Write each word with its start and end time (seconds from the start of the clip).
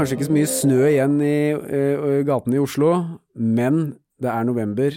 Kanskje 0.00 0.16
ikke 0.16 0.30
så 0.30 0.32
mye 0.32 0.48
snø 0.48 0.76
igjen 0.88 1.16
i 1.20 1.52
uh, 1.52 2.20
gatene 2.24 2.56
i 2.56 2.60
Oslo, 2.62 2.94
men 3.36 3.98
det 4.16 4.30
er 4.32 4.46
november. 4.48 4.94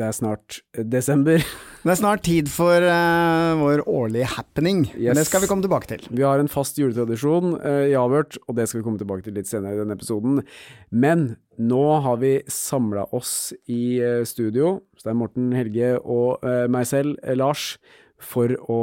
Det 0.00 0.06
er 0.06 0.14
snart 0.16 0.62
desember. 0.88 1.44
Det 1.80 1.94
er 1.94 1.96
snart 1.96 2.20
tid 2.24 2.48
for 2.52 2.84
uh, 2.84 3.56
vår 3.56 3.82
årlige 3.88 4.26
happening. 4.34 4.82
Yes. 5.00 5.16
Det 5.16 5.22
skal 5.28 5.40
vi 5.40 5.48
komme 5.48 5.64
tilbake 5.64 5.88
til. 5.88 6.02
Vi 6.12 6.24
har 6.24 6.40
en 6.40 6.48
fast 6.52 6.76
juletradisjon 6.76 7.54
uh, 7.60 7.86
i 7.88 7.94
Avhørt, 7.96 8.36
og 8.48 8.56
det 8.56 8.66
skal 8.68 8.82
vi 8.82 8.84
komme 8.84 9.00
tilbake 9.00 9.24
til 9.24 9.36
litt 9.36 9.48
senere 9.48 9.76
i 9.76 9.80
denne 9.80 9.96
episoden. 9.96 10.42
Men 10.92 11.38
nå 11.56 11.84
har 12.04 12.20
vi 12.20 12.34
samla 12.52 13.06
oss 13.16 13.54
i 13.64 13.96
uh, 14.00 14.24
studio, 14.28 14.78
Stein 15.00 15.16
Morten, 15.20 15.54
Helge 15.56 15.94
og 16.00 16.44
meg 16.72 16.88
selv, 16.88 17.16
Lars, 17.36 17.74
for 18.20 18.52
å 18.68 18.82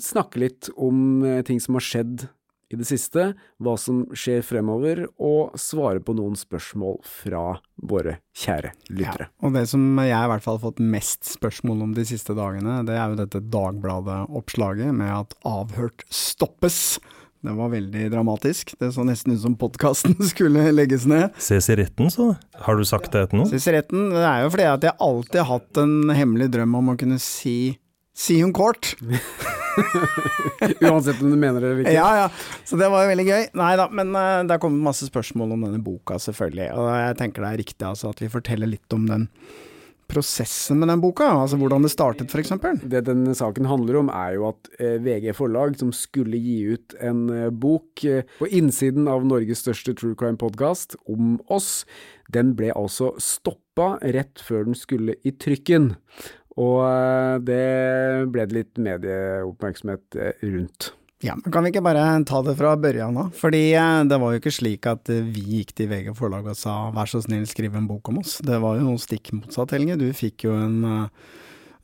snakke 0.00 0.40
litt 0.40 0.72
om 0.76 1.20
ting 1.44 1.60
som 1.60 1.76
har 1.76 1.84
skjedd 1.84 2.28
i 2.68 2.76
det 2.76 2.84
siste, 2.88 3.30
hva 3.64 3.74
som 3.80 4.02
skjer 4.16 4.42
fremover, 4.44 5.06
og 5.16 5.54
svare 5.58 6.02
på 6.04 6.14
noen 6.16 6.36
spørsmål 6.38 6.98
fra 7.06 7.44
våre 7.88 8.18
kjære 8.36 8.74
lyttere. 8.92 9.28
Ja, 9.28 9.46
og 9.46 9.54
det 9.56 9.64
som 9.70 9.86
jeg 10.02 10.12
i 10.12 10.32
hvert 10.32 10.44
fall 10.44 10.58
har 10.58 10.66
fått 10.66 10.82
mest 10.82 11.30
spørsmål 11.32 11.86
om 11.86 11.94
de 11.96 12.04
siste 12.08 12.36
dagene, 12.36 12.82
det 12.88 12.98
er 12.98 13.14
jo 13.14 13.20
dette 13.22 13.44
Dagbladet-oppslaget 13.54 14.92
med 14.96 15.14
at 15.14 15.38
avhørt 15.48 16.04
stoppes. 16.12 16.98
Det 17.40 17.54
var 17.54 17.70
veldig 17.70 18.08
dramatisk. 18.12 18.74
Det 18.80 18.90
så 18.92 19.04
nesten 19.06 19.36
ut 19.36 19.42
som 19.44 19.56
podkasten 19.58 20.16
skulle 20.32 20.68
legges 20.74 21.06
ned. 21.08 21.30
Ses 21.40 21.70
i 21.70 21.78
retten, 21.78 22.10
så. 22.12 22.32
Har 22.66 22.76
du 22.76 22.84
sagt 22.88 23.12
det 23.14 23.28
til 23.30 23.40
noen? 23.40 23.50
Ses 23.50 23.68
i 23.70 23.76
retten. 23.78 24.10
Det 24.12 24.24
er 24.26 24.44
jo 24.44 24.52
fordi 24.52 24.70
at 24.74 24.88
jeg 24.90 24.98
alltid 25.08 25.40
har 25.40 25.52
hatt 25.54 25.84
en 25.84 26.16
hemmelig 26.18 26.50
drøm 26.56 26.74
om 26.82 26.92
å 26.92 26.98
kunne 26.98 27.20
si 27.22 27.78
Si 28.18 28.40
hun 28.42 28.52
kort. 28.56 28.96
Uansett 30.80 31.22
om 31.22 31.30
du 31.30 31.36
mener 31.38 31.62
det 31.62 31.68
eller 31.68 31.84
ikke. 31.84 31.94
Ja, 31.94 32.08
ja. 32.24 32.26
Så 32.66 32.78
det 32.80 32.90
var 32.90 33.04
jo 33.04 33.12
veldig 33.12 33.26
gøy. 33.28 33.46
Nei 33.60 33.72
da, 33.78 33.86
men 33.94 34.10
uh, 34.16 34.42
det 34.42 34.56
har 34.56 34.62
kommet 34.62 34.82
masse 34.88 35.06
spørsmål 35.06 35.54
om 35.54 35.68
denne 35.68 35.78
boka, 35.84 36.18
selvfølgelig. 36.22 36.72
Og 36.74 36.90
jeg 36.98 37.16
tenker 37.22 37.46
det 37.46 37.52
er 37.52 37.62
riktig 37.62 37.86
altså, 37.86 38.10
at 38.10 38.22
vi 38.24 38.32
forteller 38.32 38.70
litt 38.70 38.96
om 38.96 39.06
den 39.06 39.28
prosessen 40.08 40.78
med 40.80 40.88
den 40.88 41.02
boka, 41.02 41.26
altså 41.36 41.58
hvordan 41.60 41.84
det 41.84 41.90
startet 41.92 42.32
f.eks. 42.32 42.54
Det 42.88 43.02
denne 43.04 43.34
saken 43.36 43.68
handler 43.68 43.98
om 44.00 44.08
er 44.08 44.38
jo 44.38 44.46
at 44.48 44.70
eh, 44.80 44.96
VG 45.04 45.34
forlag, 45.36 45.76
som 45.76 45.90
skulle 45.92 46.40
gi 46.40 46.56
ut 46.72 46.96
en 47.04 47.26
eh, 47.34 47.50
bok 47.52 48.06
på 48.38 48.48
innsiden 48.48 49.04
av 49.12 49.26
Norges 49.28 49.60
største 49.66 49.92
true 49.98 50.16
crime 50.16 50.40
podkast 50.40 50.96
om 51.12 51.36
oss, 51.52 51.84
den 52.32 52.54
ble 52.56 52.72
altså 52.72 53.12
stoppa 53.20 53.98
rett 54.16 54.40
før 54.40 54.64
den 54.70 54.78
skulle 54.80 55.18
i 55.28 55.34
trykken. 55.36 55.92
Og 56.58 56.78
eh, 56.82 57.34
det 57.46 57.64
ble 58.34 58.46
det 58.48 58.56
litt 58.56 58.80
medieoppmerksomhet 58.82 60.18
eh, 60.18 60.46
rundt. 60.46 60.92
Ja, 61.22 61.34
men 61.34 61.50
Kan 61.50 61.66
vi 61.66 61.72
ikke 61.72 61.82
bare 61.82 62.04
ta 62.26 62.40
det 62.46 62.54
fra 62.58 62.76
børjan 62.78 63.18
av? 63.18 63.32
Fordi 63.38 63.62
eh, 63.78 64.04
det 64.10 64.18
var 64.22 64.34
jo 64.34 64.42
ikke 64.42 64.54
slik 64.54 64.88
at 64.90 65.10
vi 65.10 65.44
gikk 65.58 65.74
til 65.78 65.90
VG 65.90 66.12
forlag 66.18 66.50
og 66.50 66.58
sa 66.58 66.76
vær 66.94 67.10
så 67.10 67.22
snill, 67.24 67.46
skriv 67.50 67.78
en 67.78 67.90
bok 67.90 68.10
om 68.10 68.22
oss. 68.22 68.38
Det 68.44 68.58
var 68.62 68.80
jo 68.82 68.96
stikk 69.02 69.32
motsatt, 69.36 69.76
Helge. 69.76 69.98
Du 70.00 70.08
fikk 70.16 70.48
jo 70.48 70.56
en 70.58 70.80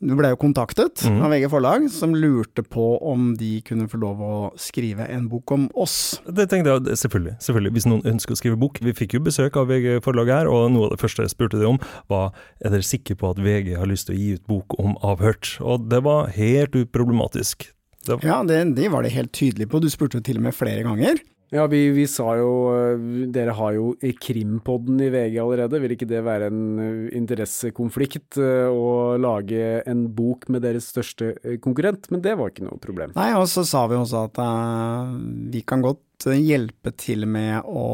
du 0.05 0.15
ble 0.19 0.31
jo 0.33 0.39
kontaktet 0.41 1.05
mm. 1.09 1.19
av 1.25 1.33
VG 1.33 1.49
forlag, 1.53 1.87
som 1.93 2.15
lurte 2.17 2.65
på 2.67 2.87
om 3.05 3.33
de 3.41 3.59
kunne 3.67 3.89
få 3.91 4.01
lov 4.03 4.23
å 4.25 4.35
skrive 4.61 5.07
en 5.11 5.29
bok 5.31 5.55
om 5.57 5.67
oss. 5.81 6.19
Det 6.27 6.47
tenkte 6.51 6.77
jeg 6.77 6.99
selvfølgelig, 7.01 7.37
selvfølgelig, 7.45 7.75
hvis 7.77 7.89
noen 7.91 8.05
ønsker 8.15 8.37
å 8.37 8.41
skrive 8.41 8.61
bok. 8.61 8.81
Vi 8.85 8.97
fikk 8.97 9.17
jo 9.19 9.25
besøk 9.25 9.59
av 9.61 9.71
VG 9.73 10.01
forlag 10.05 10.33
her, 10.33 10.51
og 10.51 10.69
noe 10.75 10.89
av 10.89 10.97
det 10.97 11.03
første 11.03 11.25
jeg 11.25 11.35
spurte 11.35 11.61
de 11.61 11.69
om, 11.69 11.81
var 12.13 12.33
er 12.61 12.75
dere 12.75 12.87
sikre 12.87 13.17
på 13.21 13.33
at 13.33 13.41
VG 13.43 13.75
har 13.81 13.91
lyst 13.91 14.11
til 14.11 14.17
å 14.17 14.21
gi 14.21 14.35
ut 14.39 14.47
bok 14.51 14.79
om 14.81 14.99
avhørt? 15.05 15.57
Og 15.65 15.89
det 15.93 16.05
var 16.05 16.33
helt 16.37 16.77
uproblematisk. 16.79 17.71
Det 18.05 18.19
var... 18.19 18.27
Ja, 18.29 18.41
det, 18.45 18.61
de 18.77 18.91
var 18.93 19.05
det 19.05 19.15
helt 19.15 19.33
tydelig 19.37 19.71
på. 19.73 19.81
Du 19.81 19.89
spurte 19.93 20.21
til 20.25 20.41
og 20.41 20.47
med 20.49 20.57
flere 20.57 20.85
ganger. 20.85 21.21
Ja, 21.55 21.67
vi, 21.71 21.89
vi, 21.95 22.05
sa 22.11 22.33
jo 22.35 22.51
eh, 22.75 23.03
Dere 23.31 23.53
har 23.55 23.77
jo 23.77 23.93
Krimpodden 24.21 24.99
i 25.05 25.11
VG 25.13 25.37
allerede. 25.39 25.79
Vil 25.85 25.93
ikke 25.95 26.09
det 26.11 26.25
være 26.27 26.49
en 26.51 26.63
eh, 26.83 27.13
interessekonflikt 27.15 28.41
eh, 28.43 28.67
å 28.67 29.15
lage 29.23 29.85
en 29.87 30.09
bok 30.17 30.49
med 30.51 30.65
deres 30.67 30.89
største 30.91 31.31
konkurrent? 31.63 32.09
Men 32.11 32.25
det 32.25 32.35
var 32.41 32.51
ikke 32.51 32.67
noe 32.67 32.81
problem. 32.83 33.15
Nei, 33.15 33.29
og 33.39 33.47
så 33.53 33.63
sa 33.69 33.85
vi 33.91 34.01
også 34.01 34.25
at 34.27 34.41
uh, 34.43 35.15
vi 35.55 35.63
kan 35.63 35.85
godt 35.85 36.27
hjelpe 36.35 36.91
til 36.99 37.29
med 37.31 37.69
å 37.71 37.87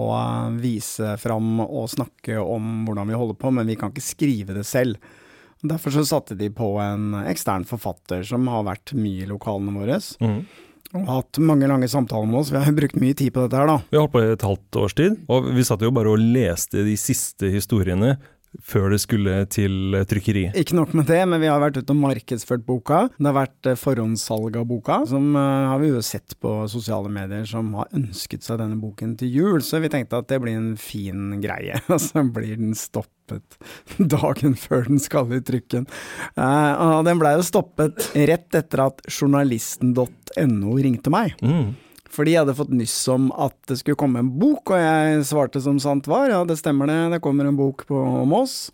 vise 0.56 1.16
fram 1.21 1.60
og 1.66 1.91
snakke 1.92 2.38
om 2.41 2.87
hvordan 2.87 3.12
vi 3.12 3.21
holder 3.21 3.38
på, 3.42 3.53
men 3.59 3.69
vi 3.69 3.77
kan 3.81 3.92
ikke 3.92 4.06
skrive 4.06 4.56
det 4.56 4.65
selv. 4.69 4.97
Derfor 5.60 5.92
så 5.92 6.06
satte 6.09 6.38
de 6.38 6.48
på 6.54 6.72
en 6.81 7.12
ekstern 7.27 7.69
forfatter 7.69 8.25
som 8.25 8.48
har 8.48 8.65
vært 8.71 8.97
mye 8.97 9.27
i 9.27 9.28
lokalene 9.28 9.77
våre. 9.77 10.00
Mm 10.25 10.42
og 10.96 11.06
hatt 11.06 11.38
mange 11.38 11.68
lange 11.70 11.88
samtaler 11.90 12.26
med 12.26 12.40
oss. 12.40 12.50
Vi 12.50 12.58
har 12.58 12.74
brukt 12.74 12.98
mye 12.98 13.16
tid 13.16 13.34
på 13.34 13.44
dette 13.44 13.60
her, 13.60 13.68
da. 13.70 13.78
Vi 13.90 13.98
har 13.98 14.06
holdt 14.06 14.14
på 14.16 14.24
i 14.24 14.32
et 14.34 14.46
halvt 14.46 14.78
års 14.82 14.96
tid, 14.98 15.18
og 15.30 15.50
vi 15.54 15.66
satt 15.66 15.84
jo 15.86 15.92
bare 15.94 16.10
og 16.10 16.22
leste 16.22 16.82
de 16.86 16.96
siste 16.98 17.52
historiene 17.52 18.16
før 18.58 18.90
det 18.90 18.98
skulle 19.02 19.34
til 19.52 19.94
trykkeri. 20.10 20.48
Ikke 20.58 20.74
nok 20.74 20.92
med 20.98 21.06
det, 21.10 21.20
men 21.30 21.40
vi 21.42 21.48
har 21.50 21.60
vært 21.62 21.78
ute 21.78 21.94
og 21.94 22.00
markedsført 22.02 22.64
boka. 22.66 23.04
Det 23.16 23.28
har 23.28 23.36
vært 23.36 23.70
eh, 23.70 23.78
forhåndssalg 23.78 24.58
av 24.58 24.66
boka, 24.70 25.00
som 25.10 25.30
uh, 25.38 25.70
har 25.70 25.78
vi 25.82 25.92
jo 25.92 26.02
sett 26.04 26.34
på 26.42 26.54
sosiale 26.70 27.12
medier 27.12 27.46
som 27.48 27.70
har 27.78 27.90
ønsket 27.96 28.46
seg 28.46 28.58
denne 28.62 28.80
boken 28.82 29.14
til 29.20 29.36
jul, 29.36 29.60
så 29.64 29.82
vi 29.82 29.92
tenkte 29.92 30.18
at 30.18 30.30
det 30.32 30.40
blir 30.42 30.58
en 30.58 30.72
fin 30.80 31.36
greie. 31.42 31.78
Og 31.92 32.00
så 32.02 32.24
blir 32.26 32.58
den 32.58 32.74
stoppet 32.78 33.60
dagen 33.98 34.56
før 34.58 34.88
den 34.88 34.98
skal 35.02 35.30
i 35.36 35.42
trykken. 35.46 35.86
Og 36.34 37.04
den 37.06 37.20
blei 37.20 37.36
jo 37.36 37.46
stoppet 37.46 38.10
rett 38.16 38.58
etter 38.58 38.82
at 38.88 39.04
journalisten.no 39.06 40.74
ringte 40.82 41.14
meg. 41.14 41.36
Mm. 41.44 41.70
Fordi 42.10 42.34
jeg 42.34 42.43
hadde 42.43 42.56
fått 42.59 42.72
nyss 42.75 42.97
om 43.12 43.28
at 43.38 43.54
det 43.71 43.78
skulle 43.81 43.98
komme 43.98 44.22
en 44.22 44.32
bok, 44.41 44.72
og 44.75 44.81
jeg 44.82 45.22
svarte 45.28 45.62
som 45.62 45.78
sant 45.82 46.09
var, 46.10 46.31
ja 46.32 46.41
det 46.48 46.59
stemmer 46.59 46.91
det, 46.91 46.98
det 47.15 47.22
kommer 47.22 47.47
en 47.47 47.59
bok 47.59 47.87
på, 47.87 48.00
om 48.25 48.34
oss. 48.34 48.72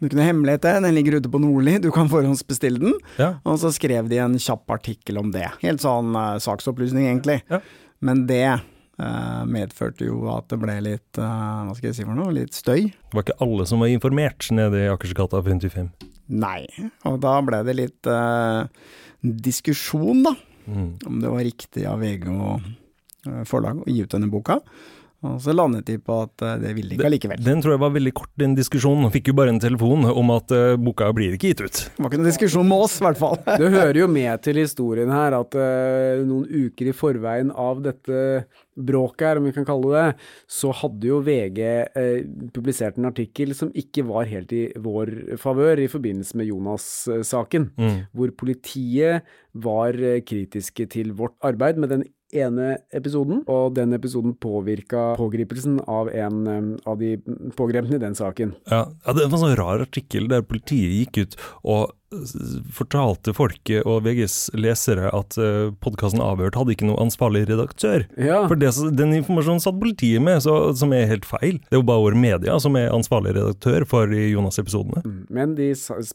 Du 0.00 0.08
kunne 0.08 0.26
hemmelighet 0.26 0.64
det, 0.64 0.74
den 0.82 0.96
ligger 0.96 1.20
ute 1.20 1.30
på 1.30 1.38
Nordli, 1.38 1.78
du 1.78 1.90
kan 1.94 2.10
forhåndsbestille 2.10 2.82
den. 2.82 2.96
Ja. 3.20 3.36
Og 3.46 3.60
så 3.62 3.70
skrev 3.74 4.10
de 4.10 4.18
en 4.20 4.34
kjapp 4.42 4.74
artikkel 4.74 5.20
om 5.20 5.30
det. 5.34 5.46
Helt 5.62 5.84
sånn 5.84 6.16
uh, 6.18 6.34
saksopplysning, 6.42 7.06
egentlig. 7.12 7.38
Ja. 7.52 7.60
Men 8.04 8.24
det 8.26 8.42
uh, 8.58 9.42
medførte 9.46 10.08
jo 10.08 10.24
at 10.34 10.50
det 10.50 10.58
ble 10.64 10.74
litt, 10.82 11.20
uh, 11.20 11.62
hva 11.68 11.76
skal 11.78 11.92
jeg 11.92 12.00
si 12.00 12.08
for 12.08 12.18
noe, 12.18 12.34
litt 12.34 12.58
støy. 12.58 12.90
Det 12.90 13.14
var 13.14 13.28
ikke 13.28 13.38
alle 13.46 13.68
som 13.70 13.86
var 13.86 13.94
informert 13.94 14.50
nede 14.50 14.82
i 14.82 14.90
Akersgata 14.90 15.44
55? 15.46 15.92
Nei, 16.34 16.64
og 17.06 17.20
da 17.22 17.36
ble 17.44 17.62
det 17.68 17.78
litt 17.78 18.10
diskusjon, 19.22 20.24
da. 20.26 20.34
Mm. 20.64 20.98
Om 21.06 21.20
det 21.20 21.32
var 21.32 21.44
riktig 21.44 21.86
av 21.90 22.02
VG 22.02 22.28
og 22.32 22.64
eh, 23.28 23.42
forlag 23.48 23.82
å 23.82 23.90
gi 23.90 24.04
ut 24.04 24.14
denne 24.14 24.30
boka. 24.32 24.60
Og 25.24 25.38
så 25.40 25.54
landet 25.56 25.86
de 25.88 25.96
på 26.02 26.16
at 26.26 26.44
eh, 26.44 26.58
det 26.60 26.74
ville 26.76 26.92
de 26.92 26.98
ikke 26.98 27.08
allikevel. 27.08 27.42
Den 27.44 27.62
tror 27.64 27.74
jeg 27.74 27.82
var 27.84 27.94
veldig 27.94 28.12
kort, 28.16 28.30
den 28.40 28.56
diskusjonen. 28.58 29.08
Fikk 29.14 29.30
jo 29.32 29.36
bare 29.38 29.54
en 29.54 29.60
telefon 29.62 30.04
om 30.10 30.32
at 30.34 30.52
uh, 30.52 30.74
boka 30.80 31.08
blir 31.16 31.36
ikke 31.36 31.52
gitt 31.54 31.62
ut. 31.64 31.80
Det 31.86 32.02
var 32.04 32.10
ikke 32.10 32.20
noen 32.20 32.30
diskusjon 32.30 32.68
med 32.68 32.84
oss, 32.84 32.98
i 33.00 33.06
hvert 33.06 33.20
fall. 33.20 33.38
det 33.46 33.70
hører 33.72 34.00
jo 34.02 34.08
med 34.10 34.44
til 34.44 34.60
historien 34.60 35.12
her 35.14 35.36
at 35.38 35.56
uh, 35.56 36.20
noen 36.26 36.44
uker 36.68 36.90
i 36.90 36.96
forveien 36.96 37.52
av 37.54 37.80
dette 37.84 38.20
bråket 38.74 39.28
her, 39.28 39.40
om 39.40 39.48
vi 39.48 39.54
kan 39.54 39.66
kalle 39.68 39.92
det, 39.94 40.06
så 40.50 40.72
hadde 40.74 41.08
jo 41.08 41.22
VG 41.24 41.60
uh, 41.94 42.48
publisert 42.56 43.00
en 43.00 43.08
artikkel 43.08 43.54
som 43.56 43.72
ikke 43.72 44.04
var 44.08 44.28
helt 44.28 44.52
i 44.52 44.66
vår 44.84 45.38
favør 45.40 45.84
i 45.84 45.88
forbindelse 45.90 46.36
med 46.40 46.50
Jonas-saken, 46.50 47.70
mm. 47.78 47.96
hvor 48.12 48.34
politiet 48.36 49.24
var 49.64 49.96
kritiske 50.26 50.88
til 50.90 51.14
vårt 51.16 51.36
arbeid 51.46 51.78
med 51.78 51.92
den 51.94 52.02
ene 52.34 52.74
episoden, 52.94 53.42
og 53.50 53.74
den 53.78 53.94
episoden 53.96 54.34
påvirka 54.40 55.12
pågripelsen 55.18 55.80
av 55.90 56.10
en 56.12 56.78
av 56.84 56.98
de 57.00 57.16
pågrepne 57.56 57.98
i 57.98 58.02
den 58.02 58.16
saken. 58.18 58.54
Ja, 58.70 58.86
ja 58.90 59.16
det 59.16 59.28
var 59.28 59.38
en 59.38 59.44
sånn 59.46 59.58
rar 59.60 59.84
artikkel 59.84 60.30
der 60.32 60.46
politiet 60.46 60.98
gikk 60.98 61.22
ut 61.24 61.38
og 61.62 61.92
fortalte 62.74 63.34
folket 63.34 63.86
og 63.88 64.04
VGs 64.04 64.54
lesere 64.58 65.10
at 65.14 65.36
uh, 65.40 65.72
podkasten 65.82 66.22
Avhørt 66.22 66.56
hadde 66.58 66.74
ikke 66.74 66.88
noe 66.88 67.00
ansvarlig 67.02 67.44
redaktør. 67.48 68.06
Ja. 68.14 68.44
For 68.50 68.58
det, 68.60 68.70
den 68.98 69.16
informasjonen 69.18 69.62
satt 69.62 69.80
politiet 69.80 70.22
med, 70.24 70.42
så, 70.44 70.56
som 70.78 70.94
er 70.94 71.08
helt 71.10 71.26
feil. 71.28 71.60
Det 71.66 71.78
er 71.78 71.82
jo 71.82 71.88
bare 71.88 72.04
vår 72.06 72.18
media 72.18 72.58
som 72.62 72.78
er 72.78 72.92
ansvarlig 72.94 73.34
redaktør 73.38 73.86
for 73.88 74.12
Jonas-episodene. 74.14 75.04
Mm. 75.04 75.24
Men 75.34 75.56
de, 75.58 75.72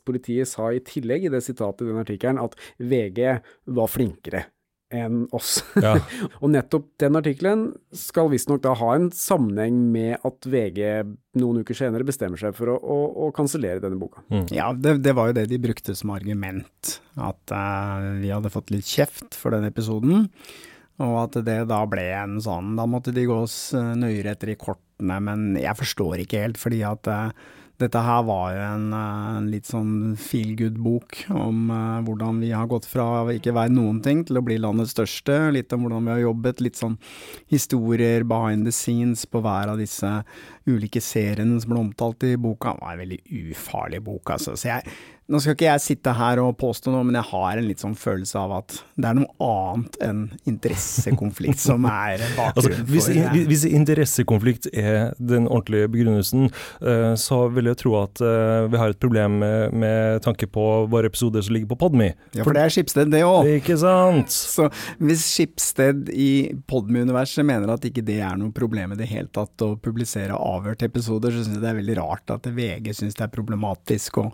politiet 0.08 0.52
sa 0.52 0.72
i 0.74 0.84
tillegg 0.86 1.28
i 1.28 1.34
det 1.34 1.44
sitatet 1.46 1.86
i 1.86 1.92
den 1.92 2.04
artikkelen 2.04 2.42
at 2.42 2.56
VG 2.80 3.42
var 3.76 3.92
flinkere 3.92 4.48
enn 4.90 5.26
oss. 5.36 5.60
Ja. 5.78 5.96
og 6.42 6.52
nettopp 6.54 6.88
den 7.02 7.18
artikkelen 7.20 7.66
skal 7.96 8.32
visstnok 8.32 8.64
da 8.64 8.74
ha 8.78 8.94
en 8.96 9.10
sammenheng 9.16 9.78
med 9.94 10.18
at 10.26 10.48
VG 10.50 10.80
noen 11.40 11.62
uker 11.62 11.78
senere 11.78 12.08
bestemmer 12.08 12.42
seg 12.42 12.56
for 12.58 12.74
å, 12.74 12.78
å, 12.80 12.98
å 13.28 13.30
kansellere 13.36 13.84
denne 13.84 14.00
boka. 14.02 14.24
Mm. 14.34 14.48
Ja, 14.56 14.72
det, 14.74 14.98
det, 15.06 15.14
var 15.18 15.30
jo 15.30 15.38
det 15.38 15.46
de 15.52 15.62
brukte 15.62 15.96
som 15.98 16.14
argument. 16.16 16.98
At 17.20 17.54
uh, 17.54 18.18
vi 18.22 18.34
hadde 18.34 18.54
fått 18.54 18.74
litt 18.74 18.90
kjeft 18.90 19.38
for 19.38 19.56
den 19.56 19.70
episoden. 19.70 20.28
Og 21.00 21.16
at 21.22 21.38
det 21.46 21.62
da 21.70 21.78
ble 21.88 22.04
en 22.12 22.42
sånn 22.44 22.74
Da 22.76 22.84
måtte 22.84 23.14
de 23.16 23.24
gå 23.24 23.38
oss 23.46 23.70
nøyere 23.72 24.34
etter 24.34 24.52
i 24.52 24.58
kortene, 24.60 25.16
men 25.24 25.54
jeg 25.56 25.80
forstår 25.80 26.26
ikke 26.26 26.42
helt, 26.44 26.60
fordi 26.60 26.82
at 26.84 27.08
uh, 27.08 27.30
Dette 27.80 28.02
her 28.04 28.24
var 28.28 28.52
jo 28.52 28.64
en, 28.66 28.88
en 28.94 29.46
litt 29.48 29.70
sånn 29.70 30.18
feel 30.20 30.52
good-bok 30.60 31.22
om 31.32 31.70
uh, 31.72 32.02
hvordan 32.04 32.42
vi 32.44 32.50
har 32.52 32.68
gått 32.68 32.88
fra 32.90 33.06
å 33.22 33.30
ikke 33.32 33.54
være 33.56 33.72
noen 33.72 34.02
ting 34.04 34.26
til 34.28 34.40
å 34.40 34.44
bli 34.44 34.58
landets 34.60 34.92
største. 34.96 35.38
Litt 35.56 35.72
om 35.76 35.86
hvordan 35.86 36.10
vi 36.10 36.14
har 36.18 36.24
jobbet, 36.26 36.64
litt 36.66 36.80
sånn 36.80 36.98
historier 37.48 38.28
behind 38.28 38.68
the 38.68 38.76
scenes 38.76 39.24
på 39.24 39.40
hver 39.46 39.72
av 39.72 39.80
disse 39.80 40.12
ulike 40.68 41.00
seriene 41.04 41.62
som 41.64 41.72
ble 41.72 41.86
omtalt 41.86 42.28
i 42.28 42.34
boka. 42.36 42.76
Det 42.76 42.84
var 42.84 42.98
en 42.98 43.04
veldig 43.06 43.22
ufarlig 43.54 44.04
bok, 44.10 44.36
altså. 44.36 44.58
Så 44.60 44.74
jeg 44.74 45.00
nå 45.30 45.40
skal 45.42 45.54
ikke 45.54 45.68
jeg 45.68 45.84
sitte 45.84 46.14
her 46.18 46.40
og 46.42 46.56
påstå 46.58 46.92
noe, 46.94 47.06
men 47.06 47.20
jeg 47.20 47.30
har 47.30 47.60
en 47.60 47.68
litt 47.68 47.82
sånn 47.84 47.96
følelse 47.98 48.40
av 48.42 48.54
at 48.58 48.78
det 48.98 49.12
er 49.12 49.18
noe 49.20 49.30
annet 49.46 49.98
enn 50.02 50.24
interessekonflikt 50.50 51.62
som 51.62 51.86
er 51.86 52.24
bakgrunnen 52.40 52.80
altså, 52.82 52.88
hvis, 52.90 53.10
for 53.10 53.46
Hvis 53.52 53.66
interessekonflikt 53.70 54.70
er 54.74 55.14
den 55.22 55.46
ordentlige 55.46 55.92
begrunnelsen, 55.94 56.50
eh, 56.82 57.14
så 57.20 57.44
vil 57.54 57.70
jeg 57.70 57.80
tro 57.84 57.94
at 58.02 58.24
eh, 58.26 58.66
vi 58.74 58.82
har 58.82 58.96
et 58.96 59.02
problem 59.02 59.38
med, 59.44 59.76
med 59.86 60.24
tanke 60.26 60.50
på 60.50 60.66
våre 60.90 61.12
episoder 61.12 61.46
som 61.46 61.56
ligger 61.56 61.70
på 61.76 61.80
Podme. 61.86 62.10
Ja, 62.34 62.44
for 62.44 62.58
det 62.58 62.66
er 62.66 62.74
Skipsted, 62.74 63.14
det 63.14 63.22
òg. 63.28 63.48
Ikke 63.60 63.78
sant? 63.80 64.34
Så 64.34 64.66
hvis 64.98 65.28
Skipsted 65.30 66.10
i 66.10 66.50
Podme-universet 66.70 67.46
mener 67.46 67.76
at 67.76 67.86
ikke 67.86 68.04
det 68.06 68.18
er 68.26 68.40
noe 68.40 68.54
problem 68.56 68.98
i 68.98 69.00
det 69.00 69.12
hele 69.12 69.30
tatt 69.36 69.62
å 69.66 69.76
publisere 69.78 70.34
avhørte 70.34 70.90
episoder, 70.90 71.36
så 71.36 71.46
syns 71.46 71.60
jeg 71.60 71.64
det 71.68 71.72
er 71.72 71.80
veldig 71.84 72.00
rart 72.02 72.34
at 72.34 72.50
VG 72.50 72.92
syns 72.98 73.18
det 73.20 73.28
er 73.28 73.34
problematisk 73.34 74.24
å, 74.24 74.28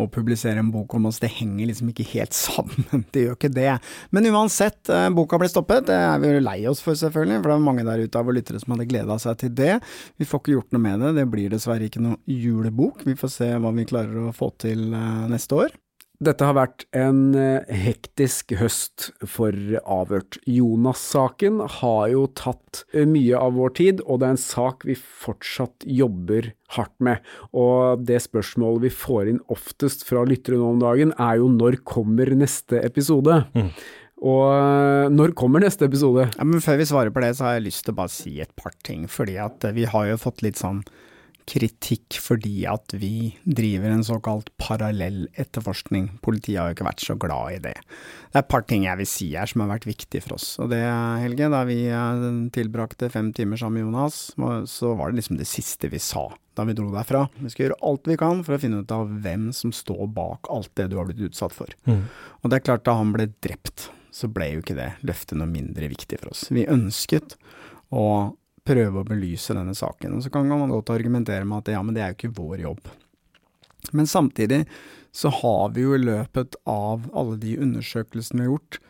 å 0.00 0.08
publisere 0.08 0.29
publisere 0.30 0.58
en 0.62 0.70
bok 0.70 0.94
om 0.94 1.06
oss. 1.06 1.18
Det 1.18 1.28
henger 1.34 1.66
liksom 1.66 1.90
ikke 1.90 2.06
helt 2.12 2.36
sammen, 2.46 3.04
det 3.10 3.26
gjør 3.26 3.36
ikke 3.36 3.52
det. 3.54 3.72
Men 4.14 4.30
uansett, 4.30 4.88
eh, 4.88 5.08
boka 5.10 5.38
ble 5.40 5.50
stoppet. 5.50 5.88
Det 5.90 5.96
er 5.96 6.22
vi 6.22 6.30
jo 6.30 6.44
lei 6.44 6.60
oss 6.70 6.82
for, 6.84 6.94
selvfølgelig, 6.94 7.42
for 7.42 7.50
det 7.50 7.56
er 7.56 7.66
mange 7.66 7.86
der 7.88 8.04
ute 8.04 8.20
av 8.20 8.28
våre 8.28 8.38
lyttere 8.38 8.62
som 8.62 8.76
hadde 8.76 8.88
gleda 8.90 9.18
seg 9.18 9.40
til 9.42 9.54
det. 9.58 9.80
Vi 10.20 10.28
får 10.28 10.42
ikke 10.42 10.56
gjort 10.56 10.74
noe 10.76 10.86
med 10.86 11.02
det. 11.02 11.14
Det 11.18 11.28
blir 11.32 11.50
dessverre 11.50 11.90
ikke 11.90 12.04
noe 12.04 12.20
julebok. 12.30 13.02
Vi 13.08 13.18
får 13.18 13.34
se 13.34 13.52
hva 13.58 13.74
vi 13.74 13.88
klarer 13.90 14.28
å 14.30 14.34
få 14.36 14.52
til 14.62 14.92
eh, 14.94 15.24
neste 15.32 15.64
år. 15.66 15.74
Dette 16.20 16.44
har 16.44 16.52
vært 16.52 16.82
en 16.92 17.32
eh, 17.32 17.64
hektisk 17.72 18.52
høst 18.60 19.06
for 19.24 19.56
Avhørt. 19.80 20.36
Jonas-saken 20.44 21.62
har 21.78 22.10
jo 22.12 22.26
tatt 22.36 22.82
eh, 22.92 23.06
mye 23.08 23.38
av 23.40 23.54
vår 23.56 23.72
tid, 23.78 24.02
og 24.04 24.20
det 24.20 24.28
er 24.28 24.34
en 24.36 24.42
sak 24.42 24.84
vi 24.84 24.98
fortsatt 25.00 25.86
jobber 25.88 26.50
hardt 26.76 26.92
med. 27.00 27.24
Og 27.56 28.04
det 28.04 28.20
spørsmålet 28.26 28.84
vi 28.84 28.92
får 28.92 29.32
inn 29.32 29.40
oftest 29.48 30.04
fra 30.04 30.26
lyttere 30.28 30.60
nå 30.60 30.74
om 30.74 30.84
dagen, 30.84 31.16
er 31.16 31.40
jo 31.40 31.48
når 31.54 31.80
kommer 31.88 32.28
neste 32.36 32.84
episode? 32.84 33.40
Mm. 33.56 33.72
Og 34.20 34.44
eh, 34.52 35.08
når 35.16 35.32
kommer 35.40 35.64
neste 35.64 35.88
episode? 35.88 36.28
Ja, 36.36 36.44
men 36.44 36.60
Før 36.60 36.82
vi 36.82 36.90
svarer 36.92 37.16
på 37.16 37.24
det, 37.24 37.32
så 37.38 37.48
har 37.48 37.56
jeg 37.56 37.70
lyst 37.70 37.88
til 37.88 37.96
å 37.96 38.02
bare 38.02 38.12
si 38.12 38.34
et 38.44 38.52
par 38.60 38.76
ting. 38.84 39.08
Fordi 39.08 39.40
at 39.40 39.64
vi 39.72 39.88
har 39.88 40.12
jo 40.12 40.20
fått 40.20 40.44
litt 40.44 40.60
sånn 40.60 40.84
kritikk 41.50 42.18
fordi 42.22 42.62
at 42.70 42.94
vi 42.94 43.32
driver 43.42 43.90
en 43.90 44.04
såkalt 44.06 44.52
parallell 44.60 45.24
etterforskning. 45.40 46.12
Politiet 46.22 46.60
har 46.60 46.70
jo 46.70 46.76
ikke 46.76 46.86
vært 46.86 47.04
så 47.04 47.16
glad 47.20 47.56
i 47.56 47.62
det. 47.64 47.74
Det 48.30 48.38
er 48.38 48.44
et 48.44 48.52
par 48.52 48.66
ting 48.68 48.86
jeg 48.86 49.00
vil 49.00 49.10
si 49.10 49.30
her 49.34 49.50
som 49.50 49.64
har 49.64 49.72
vært 49.72 49.88
viktig 49.88 50.22
for 50.24 50.36
oss. 50.38 50.52
Og 50.62 50.70
det, 50.72 50.82
Helge, 51.24 51.50
da 51.52 51.64
vi 51.68 51.80
eh, 51.90 52.28
tilbrakte 52.54 53.10
fem 53.12 53.32
timer 53.36 53.60
sammen 53.60 53.80
med 53.80 53.88
Jonas, 53.88 54.20
så 54.70 54.94
var 54.98 55.10
det 55.10 55.20
liksom 55.20 55.40
det 55.40 55.48
siste 55.50 55.90
vi 55.90 56.02
sa 56.02 56.28
da 56.58 56.66
vi 56.66 56.74
dro 56.76 56.90
derfra. 56.92 57.24
Vi 57.38 57.50
skal 57.52 57.68
gjøre 57.68 57.78
alt 57.88 58.10
vi 58.10 58.18
kan 58.20 58.42
for 58.46 58.56
å 58.56 58.60
finne 58.60 58.82
ut 58.82 58.92
av 58.94 59.10
hvem 59.24 59.48
som 59.56 59.72
står 59.74 60.10
bak 60.14 60.50
alt 60.52 60.70
det 60.78 60.90
du 60.90 60.98
har 60.98 61.08
blitt 61.08 61.22
utsatt 61.30 61.54
for. 61.56 61.72
Mm. 61.88 62.04
Og 62.42 62.50
det 62.50 62.58
er 62.58 62.66
klart, 62.66 62.84
da 62.86 62.98
han 62.98 63.14
ble 63.14 63.30
drept, 63.42 63.88
så 64.14 64.28
ble 64.30 64.50
jo 64.54 64.64
ikke 64.64 64.78
det 64.78 64.90
løftet 65.06 65.38
noe 65.38 65.50
mindre 65.50 65.90
viktig 65.90 66.18
for 66.20 66.34
oss. 66.34 66.48
Vi 66.52 66.66
ønsket 66.70 67.38
å 67.94 68.04
prøve 68.66 69.02
å 69.02 69.06
belyse 69.06 69.56
denne 69.56 69.74
saken. 69.76 70.16
Og 70.16 70.24
så 70.24 70.32
kan 70.32 70.48
man 70.48 70.72
godt 70.72 70.92
argumentere 70.94 71.46
med 71.48 71.62
at 71.62 71.74
ja, 71.74 71.82
men 71.84 71.96
det 71.96 72.04
er 72.04 72.12
jo 72.12 72.18
ikke 72.18 72.36
vår 72.36 72.64
jobb. 72.66 72.92
Men 73.96 74.06
samtidig 74.10 74.64
så 75.12 75.32
har 75.40 75.72
vi 75.74 75.86
jo 75.86 75.96
i 75.96 76.02
løpet 76.02 76.56
av 76.68 77.08
alle 77.16 77.38
de 77.40 77.56
undersøkelsene 77.58 78.42
vi 78.42 78.46
har 78.46 78.54
gjort, 78.54 78.80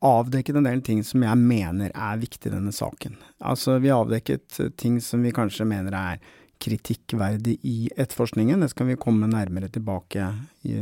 avdekket 0.00 0.56
en 0.56 0.66
del 0.66 0.80
ting 0.82 1.02
som 1.04 1.22
jeg 1.26 1.38
mener 1.38 1.92
er 1.92 2.20
viktig 2.22 2.48
i 2.48 2.54
denne 2.54 2.72
saken. 2.72 3.18
Altså, 3.44 3.76
vi 3.84 3.90
har 3.92 4.00
avdekket 4.00 4.56
ting 4.80 4.96
som 5.04 5.20
vi 5.22 5.34
kanskje 5.36 5.68
mener 5.68 5.96
er 5.96 6.22
kritikkverdig 6.60 7.58
i 7.64 7.76
etterforskningen. 7.96 8.60
Det 8.60 8.70
skal 8.72 8.90
vi 8.90 8.98
komme 9.00 9.28
nærmere 9.30 9.70
tilbake 9.72 10.26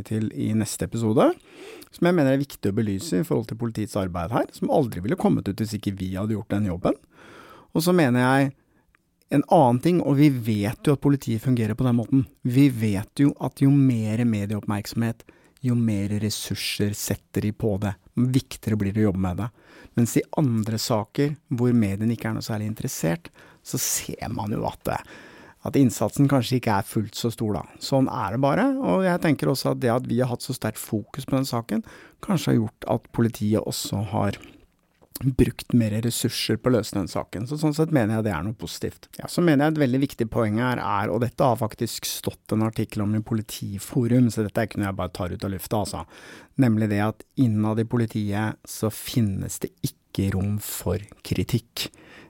til 0.08 0.30
i 0.34 0.50
neste 0.58 0.88
episode. 0.88 1.30
Som 1.94 2.08
jeg 2.08 2.16
mener 2.18 2.34
er 2.34 2.42
viktig 2.42 2.70
å 2.72 2.78
belyse 2.78 3.20
i 3.20 3.26
forhold 3.26 3.50
til 3.50 3.60
politiets 3.60 3.98
arbeid 3.98 4.34
her. 4.34 4.48
Som 4.54 4.72
aldri 4.74 5.02
ville 5.04 5.18
kommet 5.18 5.50
ut 5.50 5.62
hvis 5.62 5.76
ikke 5.78 5.94
vi 5.98 6.14
hadde 6.16 6.34
gjort 6.34 6.54
den 6.54 6.70
jobben. 6.70 6.98
Og 7.78 7.84
så 7.86 7.94
mener 7.94 8.24
jeg 8.24 8.52
en 9.30 9.44
annen 9.54 9.78
ting, 9.84 10.00
og 10.02 10.16
vi 10.18 10.32
vet 10.32 10.88
jo 10.88 10.96
at 10.96 11.02
politiet 11.04 11.44
fungerer 11.44 11.76
på 11.78 11.86
den 11.86 11.98
måten. 11.98 12.24
Vi 12.42 12.66
vet 12.74 13.22
jo 13.22 13.30
at 13.44 13.62
jo 13.62 13.70
mer 13.70 14.24
medieoppmerksomhet, 14.26 15.22
jo 15.62 15.76
mer 15.78 16.10
ressurser 16.22 16.94
setter 16.96 17.46
de 17.46 17.52
på 17.54 17.76
det. 17.82 17.92
Viktigere 18.18 18.78
blir 18.80 18.96
det 18.96 19.04
å 19.04 19.08
jobbe 19.10 19.22
med 19.22 19.42
det. 19.42 19.48
Mens 19.98 20.16
i 20.18 20.24
andre 20.40 20.78
saker 20.80 21.36
hvor 21.54 21.74
mediene 21.76 22.16
ikke 22.16 22.32
er 22.32 22.38
noe 22.38 22.46
særlig 22.46 22.70
interessert, 22.72 23.30
så 23.62 23.78
ser 23.82 24.26
man 24.32 24.54
jo 24.54 24.64
at, 24.66 24.80
det, 24.88 24.98
at 25.68 25.78
innsatsen 25.78 26.30
kanskje 26.30 26.58
ikke 26.58 26.80
er 26.80 26.90
fullt 26.90 27.18
så 27.18 27.30
stor 27.34 27.60
da. 27.60 27.64
Sånn 27.84 28.10
er 28.10 28.34
det 28.34 28.42
bare. 28.42 28.68
Og 28.80 29.06
jeg 29.06 29.22
tenker 29.22 29.54
også 29.54 29.74
at 29.76 29.82
det 29.84 29.94
at 29.94 30.10
vi 30.10 30.18
har 30.22 30.32
hatt 30.32 30.46
så 30.46 30.56
sterkt 30.56 30.82
fokus 30.82 31.28
på 31.28 31.38
den 31.38 31.46
saken, 31.46 31.86
kanskje 32.26 32.54
har 32.54 32.62
gjort 32.64 32.92
at 32.96 33.10
politiet 33.14 33.62
også 33.62 34.06
har 34.14 34.38
brukt 35.24 35.72
mer 35.72 35.96
ressurser 36.04 36.58
på 36.60 36.70
å 36.70 36.76
løse 36.76 36.94
den 36.94 37.08
saken. 37.10 37.46
Så 37.50 37.58
sånn 37.58 37.74
sett 37.76 37.92
mener 37.94 38.18
jeg 38.18 38.28
det 38.28 38.34
er 38.34 38.44
noe 38.46 38.58
positivt. 38.58 39.08
Ja, 39.18 39.26
Så 39.30 39.42
mener 39.42 39.66
jeg 39.66 39.76
et 39.76 39.82
veldig 39.82 40.00
viktig 40.04 40.28
poeng 40.30 40.60
her 40.62 40.78
er, 40.82 41.10
og 41.10 41.22
dette 41.24 41.44
har 41.44 41.58
faktisk 41.58 42.06
stått 42.08 42.54
en 42.54 42.66
artikkel 42.66 43.02
om 43.02 43.16
i 43.18 43.22
Politiforum, 43.24 44.30
så 44.30 44.46
dette 44.46 44.62
er 44.62 44.70
ikke 44.70 44.82
noe 44.82 44.90
jeg 44.90 45.00
bare 45.00 45.14
tar 45.18 45.34
ut 45.34 45.44
av 45.44 45.54
lufta, 45.54 45.82
altså. 45.82 46.04
Nemlig 46.58 46.90
det 46.92 47.02
at 47.04 47.24
innad 47.38 47.82
i 47.82 47.86
politiet 47.88 48.58
så 48.66 48.90
finnes 48.94 49.58
det 49.62 49.72
ikke 49.86 50.32
rom 50.34 50.56
for 50.62 51.02
kritikk. 51.26 51.88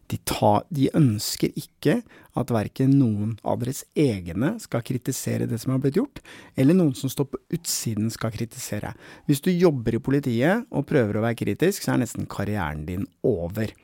De, 0.08 0.16
ta, 0.24 0.62
de, 0.72 0.86
ønsker 0.96 1.52
ikke 1.58 1.98
at 2.38 2.52
verken 2.54 2.94
noen 2.96 3.34
av 3.44 3.58
deres 3.60 3.82
egne 3.98 4.54
skal 4.62 4.84
kritisere 4.86 5.48
det 5.50 5.58
som 5.60 5.74
har 5.74 5.82
blitt 5.82 5.98
gjort, 5.98 6.22
eller 6.56 6.76
noen 6.78 6.94
som 6.96 7.12
står 7.12 7.28
på 7.28 7.40
utsiden 7.58 8.08
skal 8.14 8.32
kritisere. 8.32 8.94
Hvis 9.28 9.44
du 9.44 9.50
jobber 9.52 9.98
i 9.98 10.02
politiet 10.02 10.64
og 10.72 10.86
prøver 10.88 11.18
å 11.18 11.26
være 11.26 11.40
kritisk, 11.42 11.84
så 11.84 11.94
er 11.94 12.02
nesten 12.04 12.28
karrieren 12.30 12.86
din 12.88 13.04
over. 13.26 13.74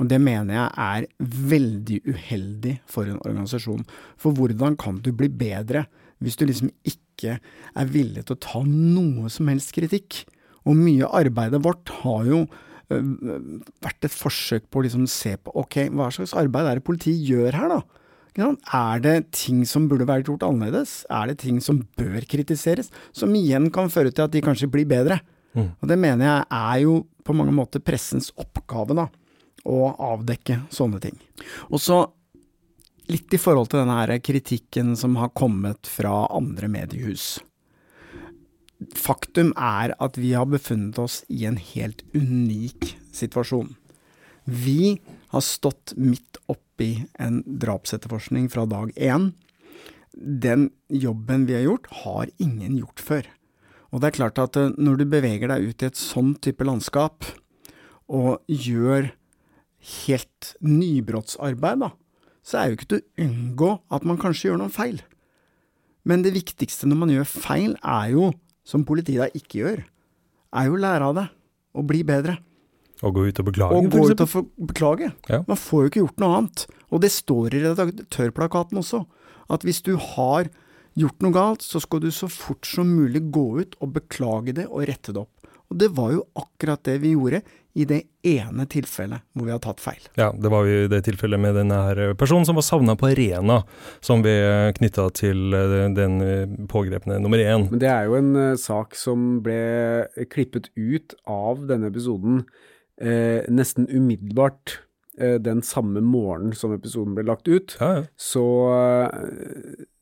Og 0.00 0.08
det 0.08 0.20
mener 0.20 0.56
jeg 0.56 0.68
er 0.80 1.08
veldig 1.50 2.00
uheldig 2.08 2.76
for 2.88 3.08
en 3.08 3.20
organisasjon. 3.20 3.84
For 4.20 4.36
hvordan 4.36 4.78
kan 4.80 5.00
du 5.04 5.12
bli 5.16 5.28
bedre 5.28 5.86
hvis 6.20 6.36
du 6.36 6.46
liksom 6.48 6.72
ikke 6.88 7.38
er 7.40 7.92
villig 7.92 8.26
til 8.26 8.36
å 8.36 8.44
ta 8.44 8.62
noe 8.64 9.32
som 9.32 9.48
helst 9.52 9.74
kritikk? 9.76 10.22
Og 10.68 10.76
mye 10.76 11.06
av 11.06 11.22
arbeidet 11.24 11.62
vårt 11.64 11.92
har 12.02 12.28
jo 12.28 12.40
vært 12.90 14.06
et 14.08 14.14
forsøk 14.14 14.66
på 14.70 14.80
å 14.80 14.84
liksom 14.86 15.06
se 15.10 15.36
på 15.38 15.54
ok, 15.62 15.84
hva 15.94 16.10
slags 16.14 16.34
arbeid 16.38 16.66
er 16.66 16.80
det 16.80 16.86
politiet 16.86 17.22
gjør 17.30 17.58
her, 17.58 17.74
da? 17.76 17.80
Er 18.72 19.02
det 19.02 19.14
ting 19.34 19.64
som 19.68 19.88
burde 19.90 20.06
vært 20.08 20.30
gjort 20.30 20.44
annerledes? 20.46 21.04
Er 21.10 21.30
det 21.30 21.40
ting 21.42 21.58
som 21.62 21.82
bør 21.98 22.24
kritiseres? 22.30 22.90
Som 23.12 23.34
igjen 23.36 23.68
kan 23.74 23.90
føre 23.92 24.12
til 24.14 24.26
at 24.26 24.34
de 24.34 24.42
kanskje 24.44 24.70
blir 24.70 24.88
bedre. 24.88 25.20
Mm. 25.54 25.72
Og 25.82 25.90
det 25.90 25.98
mener 25.98 26.28
jeg 26.28 26.46
er 26.54 26.78
jo 26.84 26.94
på 27.26 27.34
mange 27.36 27.54
måter 27.54 27.82
pressens 27.82 28.30
oppgave, 28.38 28.96
da. 28.96 29.08
Å 29.66 29.92
avdekke 30.14 30.62
sånne 30.72 31.02
ting. 31.02 31.18
Og 31.68 31.82
så 31.82 32.00
litt 33.10 33.34
i 33.34 33.40
forhold 33.42 33.68
til 33.70 33.82
denne 33.82 33.98
her 33.98 34.14
kritikken 34.22 34.94
som 34.96 35.18
har 35.20 35.34
kommet 35.36 35.90
fra 35.90 36.24
andre 36.30 36.70
mediehus. 36.70 37.40
Faktum 38.96 39.52
er 39.60 39.92
at 40.00 40.16
vi 40.16 40.32
har 40.32 40.48
befunnet 40.48 40.98
oss 41.02 41.20
i 41.28 41.44
en 41.48 41.58
helt 41.60 42.02
unik 42.16 42.94
situasjon. 43.12 43.74
Vi 44.44 45.00
har 45.30 45.44
stått 45.44 45.92
midt 46.00 46.40
oppi 46.50 47.04
en 47.20 47.42
drapsetterforskning 47.44 48.48
fra 48.50 48.64
dag 48.66 48.94
én. 48.96 49.32
Den 50.16 50.70
jobben 50.88 51.44
vi 51.46 51.58
har 51.58 51.66
gjort, 51.68 51.86
har 52.04 52.32
ingen 52.38 52.80
gjort 52.80 53.04
før. 53.04 53.28
Og 53.90 54.00
det 54.00 54.10
er 54.10 54.16
klart 54.16 54.40
at 54.42 54.56
eh, 54.58 54.72
når 54.78 55.00
du 55.00 55.06
beveger 55.12 55.50
deg 55.50 55.70
ut 55.70 55.82
i 55.82 55.88
et 55.90 55.98
sånn 55.98 56.34
type 56.42 56.66
landskap, 56.66 57.26
og 58.10 58.40
gjør 58.50 59.12
helt 60.02 60.52
nybrottsarbeid, 60.66 61.84
da, 61.84 61.92
så 62.42 62.58
er 62.58 62.70
jo 62.70 62.78
ikke 62.78 62.90
til 62.90 63.02
å 63.02 63.26
unngå 63.26 63.70
at 63.94 64.06
man 64.08 64.18
kanskje 64.20 64.48
gjør 64.48 64.62
noen 64.64 64.74
feil. 64.74 64.98
Men 66.02 66.24
det 66.24 66.34
viktigste 66.34 66.88
når 66.88 66.98
man 67.04 67.12
gjør 67.12 67.28
feil, 67.28 67.76
er 67.84 68.14
jo 68.14 68.30
som 68.66 68.84
politiet 68.86 69.22
da 69.22 69.28
ikke 69.36 69.62
gjør, 69.62 69.82
er 70.50 70.68
jo 70.68 70.76
å 70.76 70.80
lære 70.82 71.10
av 71.10 71.18
det, 71.18 71.26
og 71.76 71.86
bli 71.90 72.02
bedre. 72.06 72.38
Og 73.00 73.14
gå 73.16 73.28
ut 73.30 73.40
og 73.40 73.46
beklage, 73.48 73.76
Og 73.76 73.88
gå 73.92 74.02
ut 74.10 74.20
og 74.20 74.50
beklage. 74.68 75.12
Ja. 75.30 75.42
Man 75.48 75.56
får 75.56 75.82
jo 75.82 75.90
ikke 75.90 76.02
gjort 76.02 76.20
noe 76.20 76.36
annet. 76.36 76.66
Og 76.90 77.00
det 77.00 77.12
står 77.14 77.54
i 77.56 77.62
redaktørplakaten 77.64 78.80
også, 78.82 79.04
at 79.50 79.64
hvis 79.64 79.80
du 79.86 79.94
har 79.96 80.50
gjort 80.98 81.24
noe 81.24 81.32
galt, 81.32 81.64
så 81.64 81.80
skal 81.80 82.02
du 82.02 82.10
så 82.12 82.28
fort 82.28 82.66
som 82.66 82.90
mulig 82.90 83.22
gå 83.32 83.46
ut 83.62 83.78
og 83.80 83.94
beklage 83.96 84.54
det 84.58 84.66
og 84.68 84.84
rette 84.90 85.14
det 85.14 85.22
opp. 85.22 85.48
Og 85.70 85.78
det 85.78 85.92
var 85.96 86.12
jo 86.16 86.26
akkurat 86.38 86.82
det 86.84 86.98
vi 87.00 87.14
gjorde 87.14 87.40
i 87.72 87.86
det 87.86 88.00
ene 88.26 88.66
tilfellet 88.70 89.22
hvor 89.34 89.46
vi 89.46 89.54
har 89.54 89.60
tatt 89.62 89.80
feil. 89.82 90.02
Ja, 90.18 90.30
det 90.34 90.50
var 90.52 90.66
jo 90.68 90.88
det 90.90 91.02
tilfellet 91.06 91.40
med 91.40 91.56
denne 91.58 92.10
personen 92.18 92.46
som 92.48 92.58
var 92.58 92.66
savna 92.66 92.96
på 92.98 93.10
Arena, 93.12 93.60
som 94.04 94.24
vi 94.26 94.34
knytta 94.78 95.06
til 95.16 95.54
eh, 95.56 95.76
den 95.96 96.18
eh, 96.24 96.58
pågrepne 96.70 97.20
nummer 97.22 97.42
én. 97.42 97.68
Men 97.70 97.82
det 97.82 97.90
er 97.92 98.10
jo 98.10 98.18
en 98.18 98.58
sak 98.60 98.98
som 98.98 99.40
ble 99.44 100.06
klippet 100.32 100.70
ut 100.76 101.14
av 101.30 101.66
denne 101.70 101.90
episoden 101.92 102.44
eh, 103.00 103.46
nesten 103.50 103.88
umiddelbart 103.90 104.80
den 105.20 105.58
samme 105.66 106.00
morgenen 106.00 106.54
som 106.56 106.72
episoden 106.72 107.12
ble 107.12 107.26
lagt 107.28 107.48
ut. 107.50 107.74
Ja, 107.76 107.88
ja. 107.98 108.04
Så 108.16 108.44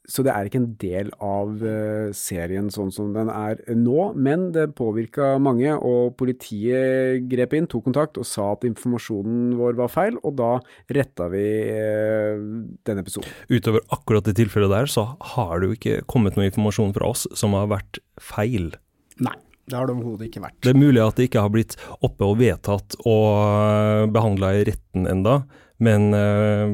så 0.09 0.25
det 0.25 0.33
er 0.33 0.49
ikke 0.49 0.61
en 0.63 0.71
del 0.81 1.11
av 1.21 1.61
uh, 1.61 2.09
serien 2.17 2.71
sånn 2.73 2.91
som 2.95 3.13
den 3.13 3.29
er 3.33 3.61
nå, 3.77 4.13
men 4.17 4.49
det 4.55 4.71
påvirka 4.79 5.35
mange, 5.43 5.75
og 5.77 6.17
politiet 6.21 7.27
grep 7.29 7.57
inn, 7.59 7.69
tok 7.69 7.85
kontakt 7.91 8.21
og 8.21 8.27
sa 8.29 8.55
at 8.55 8.65
informasjonen 8.69 9.53
vår 9.61 9.77
var 9.79 9.93
feil, 9.93 10.17
og 10.25 10.39
da 10.41 10.53
retta 10.97 11.29
vi 11.33 11.45
uh, 11.69 12.41
den 12.89 13.03
episoden. 13.05 13.37
Utover 13.53 13.85
akkurat 13.95 14.29
det 14.29 14.39
tilfellet 14.41 14.73
der, 14.73 14.89
så 14.89 15.11
har 15.35 15.61
det 15.61 15.69
jo 15.69 15.79
ikke 15.79 16.01
kommet 16.09 16.39
noe 16.39 16.49
informasjon 16.49 16.97
fra 16.97 17.13
oss 17.13 17.29
som 17.37 17.57
har 17.59 17.69
vært 17.71 18.01
feil. 18.17 18.73
Nei. 19.21 19.37
Det 19.69 19.77
har 19.77 19.89
det 19.89 19.99
overhodet 19.99 20.31
ikke 20.31 20.41
vært. 20.41 20.59
Det 20.65 20.73
er 20.73 20.81
mulig 20.81 21.01
at 21.05 21.19
det 21.19 21.29
ikke 21.29 21.45
har 21.45 21.53
blitt 21.53 21.75
oppe 22.01 22.25
og 22.25 22.39
vedtatt 22.41 22.97
og 23.03 23.27
eh, 23.37 24.05
behandla 24.15 24.55
i 24.57 24.63
retten 24.71 25.09
enda, 25.11 25.43
men 25.85 26.09
uh, 26.15 26.67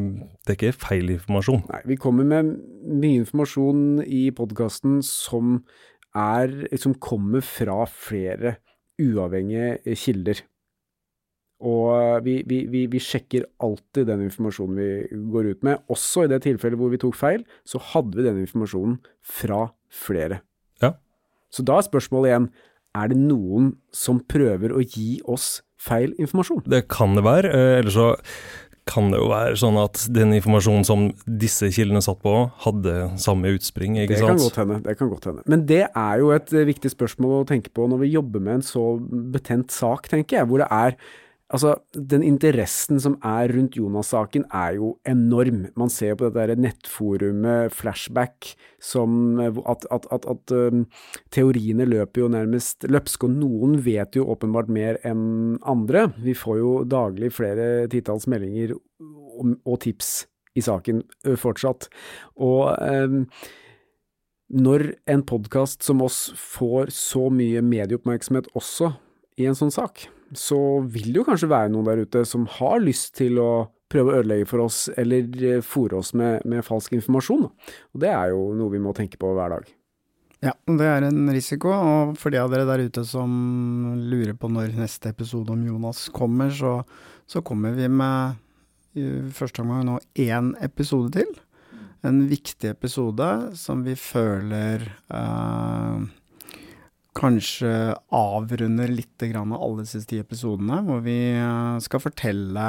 det 0.44 0.54
er 0.54 0.58
ikke 0.58 0.78
feil 0.86 1.12
informasjon. 1.16 1.64
Nei, 1.70 1.82
vi 1.92 1.98
kommer 2.00 2.28
med 2.28 2.54
mye 2.88 3.22
informasjon 3.22 4.02
i 4.04 4.26
podkasten 4.36 5.00
som, 5.04 5.58
som 6.14 6.96
kommer 7.02 7.44
fra 7.44 7.82
flere 7.90 8.58
uavhengige 9.00 9.96
kilder. 9.98 10.42
Og 11.64 12.24
vi, 12.26 12.40
vi, 12.48 12.64
vi, 12.68 12.84
vi, 12.90 13.00
sjekker 13.00 13.46
alltid 13.62 14.08
den 14.10 14.26
informasjonen 14.26 14.76
vi 14.76 15.20
går 15.32 15.52
ut 15.52 15.62
med. 15.66 15.84
Også 15.92 16.26
i 16.26 16.30
det 16.32 16.42
tilfellet 16.44 16.80
hvor 16.80 16.92
vi 16.92 17.00
tok 17.00 17.16
feil, 17.16 17.44
så 17.64 17.80
hadde 17.92 18.18
vi 18.18 18.26
den 18.26 18.42
informasjonen 18.42 18.98
fra 19.24 19.68
flere. 19.88 20.42
Ja. 20.82 20.96
Så 21.54 21.64
da 21.64 21.78
er 21.78 21.86
spørsmålet 21.86 22.32
igjen, 22.32 22.50
er 22.94 23.10
det 23.10 23.18
noen 23.18 23.72
som 23.94 24.20
prøver 24.30 24.74
å 24.74 24.82
gi 24.82 25.22
oss 25.30 25.62
feil 25.80 26.12
informasjon? 26.18 26.66
Det 26.68 26.84
kan 26.92 27.16
det 27.16 27.24
være. 27.26 27.50
Eh, 27.54 27.78
Eller 27.80 27.94
så 27.94 28.10
kan 28.88 29.08
det 29.12 29.18
jo 29.20 29.30
være 29.30 29.56
sånn 29.56 29.78
at 29.80 30.02
den 30.12 30.34
informasjonen 30.36 30.84
som 30.84 31.06
disse 31.24 31.70
kildene 31.72 32.02
satt 32.04 32.20
på, 32.24 32.34
hadde 32.66 32.94
samme 33.20 33.54
utspring, 33.56 33.96
ikke 34.02 34.12
det 34.12 34.20
sant? 34.20 34.36
Kan 34.36 34.44
godt 34.44 34.60
hende, 34.60 34.78
det 34.84 34.96
kan 35.00 35.12
godt 35.12 35.28
hende. 35.30 35.44
Men 35.50 35.64
det 35.70 35.82
er 35.88 36.20
jo 36.20 36.30
et 36.36 36.52
eh, 36.52 36.66
viktig 36.68 36.92
spørsmål 36.92 37.38
å 37.40 37.46
tenke 37.48 37.72
på 37.72 37.88
når 37.88 38.04
vi 38.04 38.12
jobber 38.12 38.44
med 38.44 38.60
en 38.60 38.66
så 38.66 38.84
betent 39.34 39.72
sak, 39.72 40.10
tenker 40.12 40.40
jeg, 40.40 40.50
hvor 40.50 40.60
det 40.60 40.68
er 40.68 40.98
Altså, 41.54 41.76
den 41.94 42.24
interessen 42.26 42.98
som 42.98 43.14
er 43.22 43.52
rundt 43.54 43.76
Jonas-saken 43.78 44.48
er 44.50 44.74
jo 44.80 44.88
enorm. 45.06 45.68
Man 45.78 45.92
ser 45.92 46.10
jo 46.10 46.16
på 46.24 46.30
dette 46.34 46.56
nettforumet 46.58 47.70
Flashback 47.70 48.48
som 48.82 49.38
at, 49.38 49.86
at, 49.94 50.08
at, 50.16 50.26
at 50.32 50.54
um, 50.56 50.82
teoriene 51.34 51.86
løper 51.86 52.24
jo 52.24 52.30
nærmest 52.34 52.88
løpsk, 52.90 53.28
og 53.28 53.36
noen 53.38 53.78
vet 53.86 54.18
jo 54.18 54.26
åpenbart 54.34 54.72
mer 54.72 54.98
enn 55.06 55.60
andre. 55.62 56.08
Vi 56.26 56.34
får 56.34 56.58
jo 56.58 56.72
daglig 56.90 57.30
flere 57.36 57.86
titalls 57.92 58.26
meldinger 58.26 58.74
og, 58.74 59.54
og 59.62 59.78
tips 59.86 60.24
i 60.58 60.64
saken 60.64 61.04
fortsatt. 61.38 61.86
Og 62.34 62.74
um, 62.82 63.22
når 64.54 64.90
en 65.10 65.22
podkast 65.22 65.86
som 65.86 66.02
oss 66.02 66.32
får 66.34 66.90
så 66.94 67.28
mye 67.30 67.62
medieoppmerksomhet 67.62 68.50
også 68.58 68.96
i 69.40 69.46
en 69.48 69.56
sånn 69.58 69.72
sak, 69.74 70.06
så 70.34 70.58
vil 70.80 71.10
det 71.10 71.20
jo 71.20 71.26
kanskje 71.26 71.50
være 71.50 71.72
noen 71.72 71.88
der 71.88 72.02
ute 72.06 72.24
som 72.28 72.46
har 72.58 72.82
lyst 72.82 73.14
til 73.18 73.40
å 73.42 73.50
prøve 73.90 74.10
å 74.10 74.20
ødelegge 74.22 74.48
for 74.50 74.64
oss, 74.64 74.88
eller 74.98 75.28
eh, 75.42 75.62
fòre 75.64 76.00
oss 76.00 76.12
med, 76.18 76.44
med, 76.48 76.64
falsk 76.66 76.96
informasjon. 76.96 77.46
Og 77.46 78.02
det 78.02 78.10
er 78.10 78.32
jo 78.32 78.48
noe 78.58 78.72
vi 78.72 78.82
må 78.82 78.94
tenke 78.96 79.20
på 79.20 79.30
hver 79.36 79.54
dag. 79.54 79.68
Ja, 80.44 80.52
det 80.68 80.86
er 80.88 81.06
en 81.06 81.30
risiko, 81.32 81.70
og 81.72 82.16
for 82.20 82.34
de 82.34 82.40
av 82.42 82.50
dere 82.52 82.66
der 82.68 82.84
ute 82.84 83.04
som 83.08 83.30
lurer 84.10 84.34
på 84.36 84.50
når 84.52 84.74
neste 84.76 85.14
episode 85.14 85.54
om 85.54 85.62
Jonas 85.64 86.08
kommer, 86.12 86.50
så, 86.52 86.80
så 87.30 87.40
kommer 87.46 87.76
vi 87.78 87.88
med 87.88 88.40
i 88.94 89.06
første 89.34 89.62
omgang 89.62 89.86
nå 89.88 89.96
én 90.20 90.52
episode 90.62 91.14
til. 91.16 91.30
En 92.04 92.26
viktig 92.28 92.68
episode 92.68 93.30
som 93.56 93.80
vi 93.86 93.96
føler 93.96 94.84
uh, 95.08 96.04
kanskje 97.14 97.94
avrunder 98.14 98.90
litt 98.90 99.22
grann 99.30 99.54
alle 99.54 99.84
disse 99.84 100.02
ti 100.08 100.18
episodene, 100.22 100.80
hvor 100.86 101.04
vi 101.04 101.18
eh, 101.36 101.78
skal 101.84 102.02
fortelle 102.02 102.68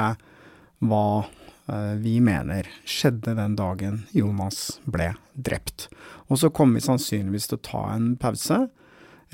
hva 0.86 1.06
eh, 1.24 1.94
vi 2.02 2.18
mener 2.24 2.68
skjedde 2.86 3.36
den 3.38 3.56
dagen 3.58 4.04
Jonas 4.16 4.78
ble 4.84 5.12
drept. 5.34 5.88
Og 6.30 6.40
så 6.42 6.50
kommer 6.54 6.80
vi 6.80 6.86
sannsynligvis 6.86 7.50
til 7.50 7.60
å 7.60 7.66
ta 7.70 7.82
en 7.96 8.14
pause, 8.20 8.66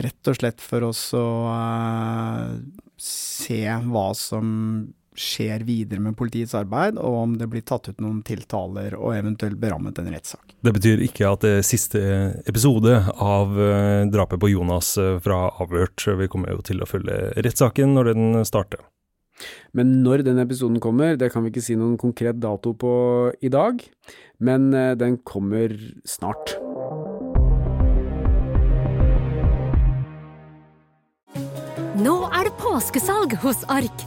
rett 0.00 0.32
og 0.32 0.38
slett 0.38 0.64
for 0.64 0.88
oss 0.88 1.02
å 1.12 1.26
uh, 1.52 2.56
se 2.96 3.60
hva 3.92 4.06
som 4.16 4.46
skjer 5.18 5.64
videre 5.68 6.00
med 6.00 6.16
politiets 6.16 6.54
arbeid, 6.56 6.98
og 7.00 7.16
om 7.18 7.34
det 7.40 7.48
blir 7.52 7.64
tatt 7.66 7.90
ut 7.90 8.00
noen 8.00 8.22
tiltaler 8.26 8.96
og 8.98 9.14
eventuelt 9.16 9.58
berammet 9.60 10.00
en 10.00 10.10
rettssak. 10.14 10.54
Det 10.64 10.72
betyr 10.76 11.04
ikke 11.06 11.28
at 11.28 11.44
det 11.44 11.52
er 11.58 11.66
siste 11.66 12.00
episode 12.48 12.96
av 13.12 13.52
uh, 13.58 14.08
drapet 14.12 14.40
på 14.40 14.52
Jonas 14.54 14.94
fra 15.24 15.44
Avhørt. 15.62 16.06
Vi 16.18 16.30
kommer 16.32 16.54
jo 16.54 16.64
til 16.64 16.82
å 16.82 16.88
følge 16.88 17.34
rettssaken 17.44 17.96
når 17.96 18.12
den 18.12 18.42
starter. 18.48 18.84
Men 19.76 19.98
når 20.04 20.22
den 20.26 20.38
episoden 20.42 20.80
kommer, 20.80 21.16
det 21.18 21.32
kan 21.34 21.42
vi 21.42 21.50
ikke 21.50 21.64
si 21.64 21.74
noen 21.76 21.96
konkret 22.00 22.38
dato 22.40 22.76
på 22.78 22.92
i 23.42 23.50
dag, 23.50 23.80
men 24.38 24.70
den 25.00 25.18
kommer 25.26 25.72
snart. 26.06 26.54
Nå 32.02 32.14
er 32.32 32.48
det 32.48 32.54
påskesalg 32.58 33.34
hos 33.42 33.66
Ark! 33.68 34.06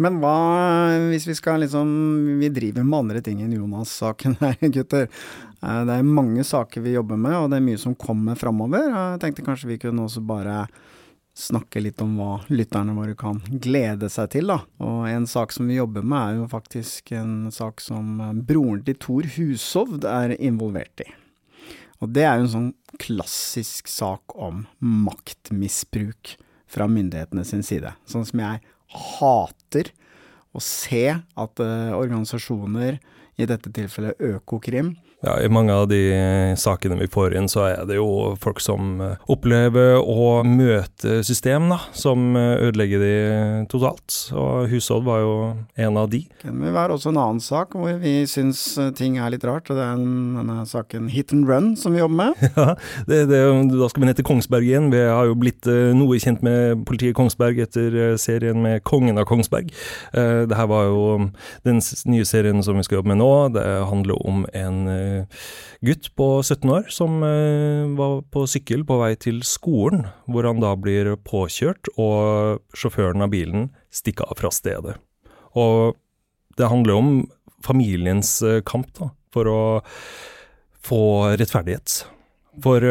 Men 0.00 0.18
hva 0.22 0.36
hvis 1.10 1.26
vi 1.28 1.36
skal 1.38 1.62
liksom 1.62 1.90
Vi 2.40 2.48
driver 2.54 2.86
med 2.86 2.98
andre 3.04 3.20
ting 3.24 3.42
enn 3.44 3.54
Jonas-saken 3.54 4.38
her, 4.40 4.56
gutter. 4.74 5.06
Eh, 5.62 5.82
det 5.86 5.98
er 5.98 6.08
mange 6.08 6.44
saker 6.46 6.84
vi 6.84 6.96
jobber 6.96 7.20
med, 7.20 7.36
og 7.38 7.52
det 7.52 7.60
er 7.60 7.68
mye 7.68 7.80
som 7.80 7.96
kommer 7.98 8.38
framover. 8.38 8.88
Jeg 8.90 9.22
tenkte 9.22 9.46
kanskje 9.46 9.70
vi 9.70 9.80
kunne 9.86 10.06
også 10.06 10.24
bare 10.26 10.64
snakke 11.34 11.80
litt 11.82 11.98
om 12.02 12.12
hva 12.18 12.44
lytterne 12.54 12.94
våre 12.94 13.16
kan 13.18 13.40
glede 13.48 14.06
seg 14.12 14.30
til, 14.36 14.52
da. 14.52 14.60
Og 14.84 15.08
en 15.10 15.26
sak 15.26 15.54
som 15.54 15.66
vi 15.66 15.80
jobber 15.80 16.04
med, 16.06 16.18
er 16.20 16.38
jo 16.38 16.50
faktisk 16.52 17.10
en 17.18 17.50
sak 17.54 17.82
som 17.82 18.20
eh, 18.22 18.34
broren 18.46 18.84
til 18.86 18.98
Thor 19.02 19.30
Hushovd 19.36 20.06
er 20.08 20.36
involvert 20.38 21.06
i. 21.06 21.10
Og 22.02 22.10
det 22.12 22.26
er 22.26 22.38
jo 22.38 22.46
en 22.46 22.54
sånn 22.54 22.72
klassisk 23.00 23.88
sak 23.90 24.34
om 24.36 24.66
maktmisbruk 24.82 26.36
fra 26.70 26.86
myndighetene 26.90 27.44
sin 27.46 27.62
side. 27.66 27.94
Sånn 28.10 28.26
som 28.28 28.42
jeg 28.42 28.62
hater 28.94 29.90
å 30.54 30.62
se 30.62 31.06
at 31.10 31.62
uh, 31.62 31.94
organisasjoner, 31.98 33.00
i 33.34 33.46
dette 33.50 33.72
tilfellet 33.74 34.20
Økokrim, 34.22 34.92
ja, 35.24 35.40
I 35.40 35.48
mange 35.48 35.72
av 35.72 35.86
de 35.88 36.00
sakene 36.60 36.98
vi 37.00 37.08
får 37.08 37.34
inn, 37.38 37.48
så 37.48 37.64
er 37.70 37.84
det 37.88 37.96
jo 37.96 38.34
folk 38.40 38.60
som 38.62 39.00
eh, 39.00 39.20
opplever 39.32 39.96
å 40.00 40.42
møte 40.44 41.22
system 41.24 41.70
da, 41.72 41.78
som 41.96 42.34
eh, 42.36 42.66
ødelegger 42.68 43.00
de 43.00 43.14
totalt. 43.72 44.18
Og 44.36 44.68
hushold 44.72 45.06
var 45.06 45.22
jo 45.22 45.34
en 45.86 46.00
av 46.00 46.10
de. 46.12 46.24
Det 46.42 46.52
vil 46.52 46.74
være 46.76 46.98
også 46.98 47.12
en 47.14 47.20
annen 47.22 47.42
sak 47.44 47.76
hvor 47.78 47.96
vi 48.02 48.16
syns 48.28 48.62
eh, 48.80 48.92
ting 48.96 49.16
er 49.16 49.32
litt 49.32 49.46
rart, 49.48 49.70
og 49.72 49.80
det 49.80 49.86
er 49.86 50.02
denne 50.02 50.66
saken 50.68 51.08
Hit 51.12 51.32
and 51.36 51.48
Run 51.48 51.72
som 51.80 51.96
vi 51.96 52.02
jobber 52.02 52.20
med. 52.20 52.42
Ja, 52.54 52.76
det, 53.08 53.24
det, 53.28 53.38
da 53.72 53.88
skal 53.90 54.04
vi 54.04 54.06
ned 54.06 54.18
til 54.18 54.26
Kongsberg 54.28 54.66
igjen. 54.68 54.86
Vi 54.92 55.00
har 55.02 55.26
jo 55.26 55.34
blitt 55.36 55.66
noe 55.96 56.16
kjent 56.22 56.44
med 56.46 56.84
politiet 56.86 57.16
Kongsberg 57.18 57.58
etter 57.64 58.14
serien 58.20 58.60
med 58.62 58.84
Kongen 58.86 59.18
av 59.18 59.26
Kongsberg. 59.28 59.72
Det 60.14 60.56
her 60.56 60.68
var 60.70 60.86
jo 60.86 61.00
den 61.66 61.80
nye 62.12 62.26
serien 62.28 62.62
som 62.64 62.78
vi 62.78 62.84
skal 62.86 63.00
jobbe 63.00 63.10
med 63.10 63.20
nå. 63.20 63.30
Det 63.56 63.64
handler 63.90 64.22
om 64.22 64.44
en 64.54 64.78
gutt 65.84 66.10
på 66.18 66.28
17 66.42 66.70
år 66.70 66.88
som 66.92 67.22
eh, 67.26 67.84
var 67.98 68.22
på 68.34 68.44
sykkel 68.50 68.84
på 68.86 68.98
vei 69.00 69.12
til 69.20 69.42
skolen, 69.46 70.06
hvor 70.30 70.48
han 70.48 70.62
da 70.62 70.74
blir 70.78 71.14
påkjørt, 71.26 71.92
og 72.00 72.62
sjåføren 72.76 73.24
av 73.24 73.32
bilen 73.34 73.68
stikker 73.94 74.30
av 74.30 74.40
fra 74.40 74.52
stedet. 74.54 74.96
Og 75.58 75.94
det 76.58 76.70
handler 76.70 76.98
om 76.98 77.12
familiens 77.64 78.36
eh, 78.42 78.62
kamp 78.66 78.90
da, 78.98 79.12
for 79.34 79.50
å 79.50 79.62
få 80.84 81.04
rettferdighet. 81.40 82.04
For 82.62 82.84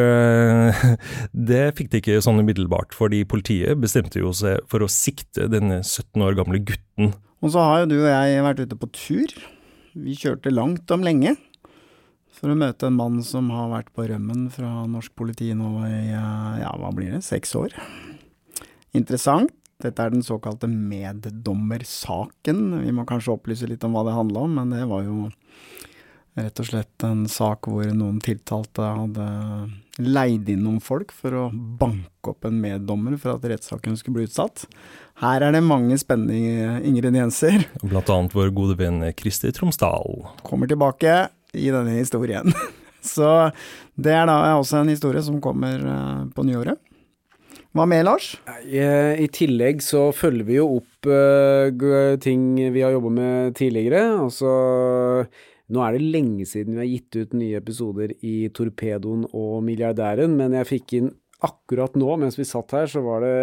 det 1.48 1.60
fikk 1.78 1.92
de 1.92 2.00
ikke 2.02 2.18
sånn 2.20 2.42
umiddelbart, 2.42 2.92
fordi 2.92 3.22
politiet 3.24 3.78
bestemte 3.80 4.20
jo 4.20 4.34
seg 4.36 4.60
for 4.68 4.84
å 4.84 4.90
sikte 4.92 5.46
denne 5.48 5.78
17 5.80 6.20
år 6.26 6.36
gamle 6.36 6.60
gutten. 6.68 7.14
Og 7.44 7.52
så 7.52 7.64
har 7.64 7.82
jo 7.82 7.90
du 7.92 7.98
og 8.02 8.08
jeg 8.08 8.44
vært 8.44 8.62
ute 8.64 8.76
på 8.80 8.88
tur. 8.96 9.32
Vi 9.94 10.16
kjørte 10.18 10.50
langt 10.50 10.90
om 10.94 11.04
lenge 11.06 11.36
for 12.34 12.52
å 12.52 12.58
møte 12.58 12.88
en 12.88 12.98
mann 12.98 13.20
som 13.26 13.50
har 13.54 13.70
vært 13.72 13.92
på 13.94 14.06
rømmen 14.10 14.48
fra 14.52 14.70
norsk 14.90 15.14
politi 15.16 15.52
nå 15.56 15.70
i 15.86 16.10
ja, 16.10 16.72
hva 16.80 16.90
blir 16.94 17.14
det, 17.14 17.22
seks 17.26 17.54
år. 17.58 17.76
Interessant. 18.94 19.54
Dette 19.82 20.00
er 20.00 20.12
den 20.14 20.22
såkalte 20.24 20.68
meddommersaken. 20.70 22.60
Vi 22.84 22.92
må 22.94 23.04
kanskje 23.08 23.34
opplyse 23.34 23.66
litt 23.68 23.84
om 23.84 23.96
hva 23.96 24.04
det 24.06 24.14
handla 24.16 24.44
om, 24.46 24.54
men 24.60 24.70
det 24.72 24.84
var 24.88 25.02
jo 25.04 25.28
rett 26.34 26.60
og 26.62 26.66
slett 26.66 27.04
en 27.06 27.24
sak 27.30 27.68
hvor 27.70 27.86
noen 27.94 28.18
tiltalte 28.22 28.82
hadde 28.82 29.26
leid 30.02 30.48
inn 30.50 30.64
noen 30.66 30.80
folk 30.82 31.12
for 31.14 31.36
å 31.38 31.44
banke 31.52 32.32
opp 32.32 32.48
en 32.48 32.58
meddommer 32.62 33.14
for 33.20 33.36
at 33.36 33.46
rettssaken 33.50 33.98
skulle 33.98 34.18
bli 34.18 34.26
utsatt. 34.26 34.64
Her 35.22 35.44
er 35.46 35.54
det 35.54 35.62
mange 35.62 35.98
spennende 36.00 36.80
ingredienser. 36.86 37.68
Blant 37.84 38.10
annet 38.10 38.34
vår 38.34 38.50
gode 38.56 38.78
venn 38.80 39.04
Kristi 39.14 39.52
Tromsdal. 39.54 40.24
Kommer 40.46 40.70
tilbake 40.70 41.28
i 41.54 41.70
denne 41.74 41.98
historien. 41.98 42.50
Så 43.04 43.28
det 44.00 44.14
er 44.16 44.26
da 44.28 44.38
også 44.56 44.80
en 44.80 44.92
historie 44.92 45.22
som 45.24 45.40
kommer 45.44 45.80
eh, 45.80 46.20
på 46.34 46.44
nyåret. 46.46 46.80
Hva 47.74 47.88
med, 47.90 48.04
Lars? 48.06 48.36
I, 48.62 48.78
I, 49.24 49.26
tillegg 49.34 49.82
så 49.82 50.06
følger 50.14 50.46
vi 50.46 50.60
jo 50.60 50.68
opp 50.76 51.08
uh, 51.10 52.14
ting 52.22 52.54
vi 52.70 52.84
har 52.84 52.94
jobba 52.94 53.10
med 53.16 53.56
tidligere. 53.58 54.04
Altså 54.22 54.52
Nå 55.74 55.82
er 55.82 55.96
det 55.96 56.12
lenge 56.14 56.46
siden 56.46 56.76
vi 56.76 56.84
har 56.84 56.90
gitt 56.92 57.18
ut 57.18 57.34
nye 57.34 57.58
episoder 57.58 58.14
i 58.22 58.46
Torpedoen 58.54 59.24
og 59.32 59.64
Milliardæren, 59.66 60.36
men 60.38 60.54
jeg 60.60 60.70
fikk 60.70 60.94
inn 61.00 61.10
akkurat 61.44 61.96
nå, 61.98 62.12
mens 62.20 62.38
vi 62.38 62.46
satt 62.46 62.76
her, 62.76 62.86
så 62.86 63.02
var 63.02 63.24
det 63.24 63.34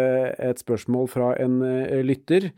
et 0.48 0.62
spørsmål 0.62 1.10
fra 1.12 1.32
en 1.42 1.58
lytter. 2.06 2.48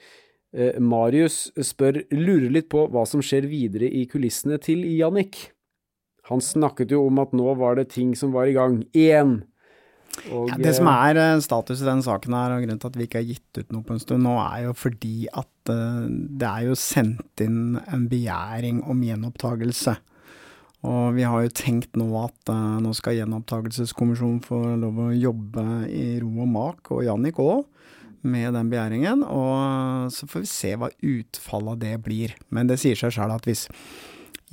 Uh, 0.55 0.77
Marius 0.79 1.49
spør, 1.67 2.05
lurer 2.15 2.53
litt 2.55 2.71
på 2.73 2.87
hva 2.93 3.03
som 3.09 3.23
skjer 3.25 3.49
videre 3.51 3.89
i 3.91 4.05
kulissene 4.11 4.61
til 4.63 4.85
Jannik. 4.95 5.49
Han 6.31 6.41
snakket 6.41 6.95
jo 6.95 7.03
om 7.09 7.19
at 7.21 7.35
nå 7.37 7.57
var 7.61 7.77
det 7.77 7.91
ting 7.93 8.15
som 8.17 8.33
var 8.33 8.49
i 8.49 8.55
gang. 8.57 8.85
Én! 8.95 9.43
Og, 10.31 10.47
ja, 10.47 10.57
det 10.63 10.77
som 10.77 10.87
er 10.87 11.19
eh, 11.19 11.41
status 11.43 11.81
i 11.83 11.89
den 11.89 12.01
saken 12.07 12.37
her, 12.39 12.53
og 12.55 12.63
grunnen 12.63 12.79
til 12.81 12.93
at 12.93 12.97
vi 12.97 13.07
ikke 13.09 13.19
har 13.19 13.27
gitt 13.27 13.59
ut 13.59 13.73
noe 13.75 13.83
på 13.85 13.97
en 13.97 14.01
stund 14.01 14.23
nå, 14.23 14.37
er 14.45 14.69
jo 14.69 14.75
fordi 14.79 15.27
at 15.27 15.51
det 15.67 16.47
er 16.47 16.69
jo 16.69 16.77
sendt 16.79 17.43
inn 17.43 17.81
en 17.83 18.05
begjæring 18.09 18.83
om 18.87 19.03
gjenopptakelse. 19.03 19.97
Og 20.85 21.17
vi 21.17 21.25
har 21.25 21.43
jo 21.43 21.53
tenkt 21.57 21.97
nå 21.97 22.07
at 22.21 22.53
nå 22.85 22.93
skal 22.97 23.17
gjenopptakelseskommisjonen 23.19 24.43
få 24.45 24.61
lov 24.81 25.01
å 25.07 25.11
jobbe 25.17 25.65
i 25.89 26.07
ro 26.23 26.31
og 26.45 26.51
mak, 26.53 26.93
og 26.93 27.07
Jannik 27.07 27.41
òg, 27.41 27.65
med 28.25 28.57
den 28.57 28.73
begjæringen. 28.73 29.23
Og 29.27 30.11
så 30.15 30.29
får 30.31 30.45
vi 30.45 30.51
se 30.51 30.75
hva 30.81 30.91
utfallet 30.99 31.77
av 31.77 31.81
det 31.85 31.95
blir. 32.07 32.35
Men 32.55 32.71
det 32.71 32.81
sier 32.83 32.99
seg 32.99 33.15
sjøl 33.17 33.35
at 33.35 33.49
hvis 33.49 33.69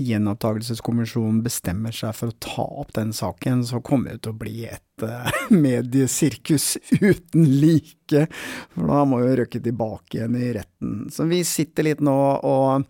gjenopptakelseskommisjonen 0.02 1.42
bestemmer 1.46 1.94
seg 1.96 2.16
for 2.18 2.32
å 2.32 2.40
ta 2.42 2.66
opp 2.84 2.94
den 2.96 3.12
saken, 3.14 3.64
så 3.68 3.82
kommer 3.86 4.16
det 4.16 4.24
til 4.26 4.34
å 4.34 4.40
bli 4.40 4.66
et 4.70 5.06
uh, 5.06 5.30
mediesirkus 5.66 6.76
uten 7.02 7.46
like. 7.62 8.26
For 8.74 8.92
da 8.92 9.04
må 9.08 9.22
vi 9.24 9.38
røkke 9.42 9.62
tilbake 9.64 10.20
igjen 10.20 10.38
i 10.40 10.52
retten. 10.58 11.08
Så 11.14 11.28
vi 11.30 11.44
sitter 11.48 11.92
litt 11.92 12.04
nå 12.04 12.18
og 12.40 12.88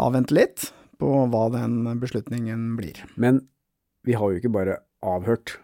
avventer 0.00 0.40
litt 0.40 0.70
på 1.00 1.24
hva 1.32 1.46
den 1.54 1.82
beslutningen 2.00 2.74
blir. 2.78 2.98
Men 3.20 3.44
vi 4.06 4.16
har 4.16 4.32
jo 4.32 4.40
ikke 4.40 4.52
bare 4.52 4.80
avhørt 5.04 5.58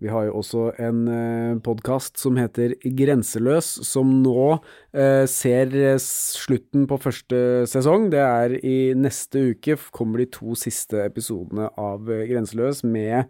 vi 0.00 0.08
har 0.08 0.26
jo 0.26 0.38
også 0.40 0.64
en 0.80 1.00
eh, 1.12 1.60
podkast 1.64 2.16
som 2.20 2.38
heter 2.40 2.72
Grenseløs, 2.80 3.68
som 3.84 4.14
nå 4.22 4.56
eh, 4.96 5.26
ser 5.28 5.76
slutten 6.00 6.86
på 6.88 6.98
første 7.02 7.66
sesong. 7.68 8.08
Det 8.12 8.22
er 8.24 8.56
i 8.64 8.78
neste 8.96 9.50
uke 9.52 9.76
kommer 9.92 10.22
de 10.22 10.30
to 10.32 10.56
siste 10.58 11.04
episodene 11.04 11.68
av 11.76 12.08
eh, 12.08 12.24
Grenseløs 12.30 12.84
med 12.84 13.28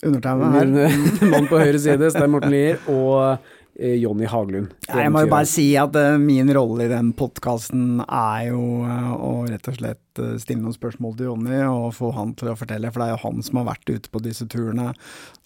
Undertegna 0.00 0.52
her. 0.54 0.70
Min 0.70 1.32
mann 1.34 1.50
på 1.50 1.58
høyre 1.60 1.80
side, 1.82 2.12
Stein 2.14 2.30
Morten 2.32 2.54
Lier, 2.54 2.78
og 2.88 3.18
Eh, 3.30 3.50
Jonny 3.80 4.28
Haglund. 4.28 4.74
Ja, 4.88 5.00
jeg 5.04 5.12
må 5.14 5.22
jo 5.24 5.30
bare 5.30 5.48
si 5.48 5.64
at 5.78 5.94
uh, 5.96 6.18
min 6.20 6.50
rolle 6.54 6.84
i 6.84 6.90
den 6.90 7.12
podkasten 7.16 8.02
er 8.04 8.50
jo 8.50 8.60
uh, 8.84 9.12
å 9.16 9.30
rett 9.48 9.70
og 9.70 9.78
slett 9.78 10.20
uh, 10.20 10.34
stille 10.42 10.60
noen 10.60 10.76
spørsmål 10.76 11.16
til 11.16 11.30
Jonny 11.30 11.62
og 11.64 11.94
få 11.96 12.12
han 12.16 12.34
til 12.38 12.52
å 12.52 12.56
fortelle, 12.58 12.90
for 12.92 13.02
det 13.02 13.08
er 13.08 13.14
jo 13.16 13.22
han 13.24 13.46
som 13.46 13.62
har 13.62 13.70
vært 13.70 13.94
ute 13.94 14.12
på 14.12 14.22
disse 14.24 14.46
turene. 14.52 14.90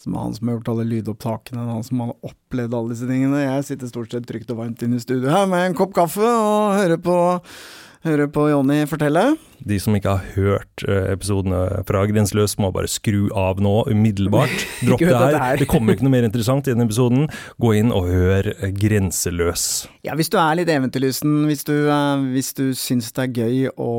Som 0.00 0.16
er 0.16 0.26
han 0.26 0.36
som 0.36 0.50
har 0.50 0.58
gjort 0.58 0.72
alle 0.74 0.88
lydopptakene, 0.90 1.68
han 1.70 1.86
som 1.86 2.02
har 2.02 2.14
opplevd 2.26 2.74
alle 2.74 2.94
disse 2.96 3.08
tingene. 3.08 3.44
Jeg 3.44 3.68
sitter 3.70 3.92
stort 3.92 4.16
sett 4.16 4.28
trygt 4.28 4.52
og 4.54 4.60
varmt 4.64 4.82
inne 4.84 4.98
i 4.98 5.04
studio 5.04 5.30
her 5.30 5.48
med 5.50 5.70
en 5.70 5.78
kopp 5.78 5.94
kaffe 5.96 6.26
og 6.26 6.78
hører 6.80 7.00
på 7.04 7.18
høre 8.04 8.28
på 8.32 8.48
Jonny 8.50 8.84
fortelle. 8.88 9.34
De 9.64 9.78
som 9.80 9.94
ikke 9.96 10.12
har 10.12 10.32
hørt 10.34 10.84
eh, 10.84 11.06
episodene 11.14 11.60
fra 11.88 12.02
Grenseløs, 12.08 12.56
må 12.60 12.68
bare 12.74 12.90
skru 12.90 13.30
av 13.38 13.62
nå, 13.64 13.72
umiddelbart. 13.88 14.52
Dropp 14.86 15.00
det 15.00 15.14
her. 15.14 15.56
Det 15.60 15.68
kommer 15.70 15.96
ikke 15.96 16.04
noe 16.04 16.14
mer 16.16 16.26
interessant 16.28 16.68
i 16.68 16.74
denne 16.74 16.84
episoden. 16.88 17.28
Gå 17.62 17.72
inn 17.78 17.92
og 17.94 18.10
hør 18.10 18.50
Grenseløs. 18.76 19.86
Ja, 20.04 20.16
hvis 20.18 20.28
du 20.32 20.36
er 20.40 20.58
litt 20.58 20.72
eventyrlysten, 20.72 21.46
hvis 21.48 21.64
du, 21.64 21.72
uh, 21.88 22.20
hvis 22.34 22.52
du 22.58 22.64
syns 22.76 23.08
det 23.16 23.24
er 23.24 23.44
gøy 23.44 23.70
å 23.80 23.90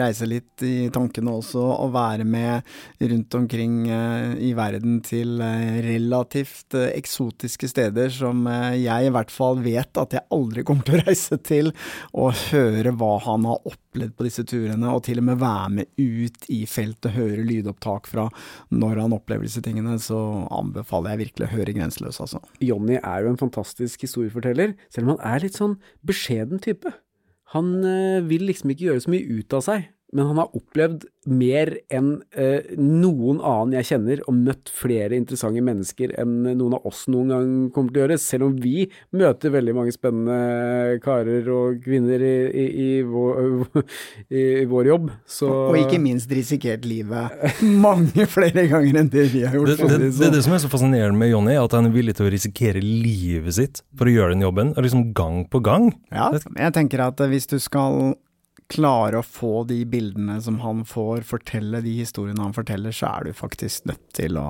reise 0.00 0.28
litt 0.28 0.64
i 0.64 0.88
tankene 0.92 1.34
også, 1.42 1.60
og 1.60 1.92
være 1.96 2.24
med 2.24 2.64
rundt 3.00 3.36
omkring 3.36 3.76
i 3.90 4.50
verden 4.56 5.00
til 5.04 5.40
relativt 5.84 6.76
eksotiske 6.78 7.68
steder 7.70 8.12
som 8.12 8.44
jeg 8.76 9.08
i 9.08 9.12
hvert 9.12 9.32
fall 9.32 9.60
vet 9.64 10.00
at 10.00 10.16
jeg 10.16 10.26
aldri 10.34 10.64
kommer 10.66 10.86
til 10.86 11.00
å 11.00 11.04
reise 11.08 11.38
til, 11.44 11.72
og 12.14 12.36
høre 12.50 12.94
hva 12.96 13.09
han 13.24 13.46
har 13.48 13.66
opplevd 13.68 14.14
på 14.16 14.26
disse 14.26 14.44
turene, 14.48 14.94
og 14.94 15.04
til 15.06 15.20
og 15.22 15.26
med 15.26 15.40
være 15.42 15.68
med 15.78 15.90
ut 16.00 16.48
i 16.52 16.62
feltet, 16.70 17.12
høre 17.16 17.44
lydopptak 17.46 18.08
fra 18.10 18.28
når 18.70 19.02
han 19.04 19.16
opplever 19.16 19.48
disse 19.48 19.62
tingene, 19.64 19.98
så 20.02 20.18
anbefaler 20.54 21.14
jeg 21.14 21.22
virkelig 21.24 21.48
å 21.48 21.52
høre 21.56 21.76
Grenseløs, 21.76 22.20
altså. 22.22 22.42
Jonny 22.64 22.98
er 23.00 23.24
jo 23.24 23.32
en 23.32 23.40
fantastisk 23.40 24.06
historieforteller, 24.06 24.76
selv 24.92 25.08
om 25.08 25.16
han 25.16 25.24
er 25.34 25.46
litt 25.46 25.58
sånn 25.58 25.78
beskjeden 26.06 26.62
type. 26.62 26.92
Han 27.54 27.80
øh, 27.82 28.20
vil 28.30 28.46
liksom 28.46 28.70
ikke 28.70 28.86
gjøre 28.90 29.02
så 29.06 29.12
mye 29.12 29.40
ut 29.40 29.58
av 29.58 29.66
seg 29.66 29.88
men 30.12 30.26
han 30.26 30.40
har 30.42 30.54
opplevd 30.56 31.06
mer 31.30 31.70
enn 31.92 32.14
eh, 32.32 32.72
noen 32.80 33.38
annen 33.44 33.76
jeg 33.76 33.88
kjenner, 33.90 34.22
og 34.26 34.36
møtt 34.38 34.70
flere 34.72 35.14
interessante 35.18 35.62
mennesker 35.62 36.14
enn 36.18 36.48
noen 36.48 36.78
av 36.78 36.86
oss 36.88 37.04
noen 37.12 37.30
gang 37.30 37.50
kommer 37.74 37.92
til 37.92 38.00
å 38.00 38.04
gjøre, 38.06 38.18
selv 38.22 38.48
om 38.48 38.56
vi 38.62 38.86
møter 39.16 39.52
veldig 39.54 39.74
mange 39.76 39.94
spennende 39.94 40.98
karer 41.04 41.50
og 41.54 41.82
kvinner 41.84 42.24
i, 42.24 42.32
i, 42.48 42.64
i, 42.86 42.88
vår, 43.06 43.84
i 44.40 44.64
vår, 44.70 44.90
jobb. 44.90 45.12
Så... 45.28 45.50
Og 45.68 45.78
ikke 45.82 46.00
minst 46.02 46.32
risikert 46.34 46.88
livet 46.88 47.60
mange 47.60 48.26
flere 48.30 48.66
ganger 48.70 49.02
enn 49.02 49.12
det 49.12 49.28
vi 49.34 49.44
har 49.44 49.54
gjort. 49.54 49.74
Det, 49.76 49.90
det, 49.92 50.10
det, 50.16 50.30
er 50.30 50.34
det 50.34 50.42
som 50.46 50.56
er 50.56 50.64
så 50.64 50.72
fascinerende 50.72 51.20
med 51.20 51.30
Jonny, 51.34 51.54
at 51.60 51.76
han 51.76 51.90
er 51.90 51.94
villig 51.94 52.16
til 52.18 52.26
å 52.26 52.32
risikere 52.32 52.82
livet 52.82 53.58
sitt 53.60 53.84
for 53.98 54.10
å 54.10 54.16
gjøre 54.16 54.34
den 54.34 54.48
jobben, 54.48 54.74
liksom 54.80 55.10
gang 55.16 55.44
på 55.50 55.62
gang. 55.64 55.92
Ja, 56.10 56.32
jeg 56.32 56.74
tenker 56.76 57.06
at 57.10 57.22
hvis 57.30 57.46
du 57.50 57.58
skal 57.62 58.16
klare 58.70 59.20
å 59.20 59.26
få 59.26 59.64
de 59.68 59.82
bildene 59.88 60.38
som 60.42 60.60
han 60.64 60.84
får, 60.88 61.26
fortelle 61.28 61.82
de 61.84 61.98
historiene 62.00 62.42
han 62.42 62.56
forteller, 62.56 62.94
så 62.94 63.06
er 63.10 63.28
du 63.28 63.36
faktisk 63.36 63.90
nødt 63.90 64.06
til 64.16 64.38
å 64.40 64.48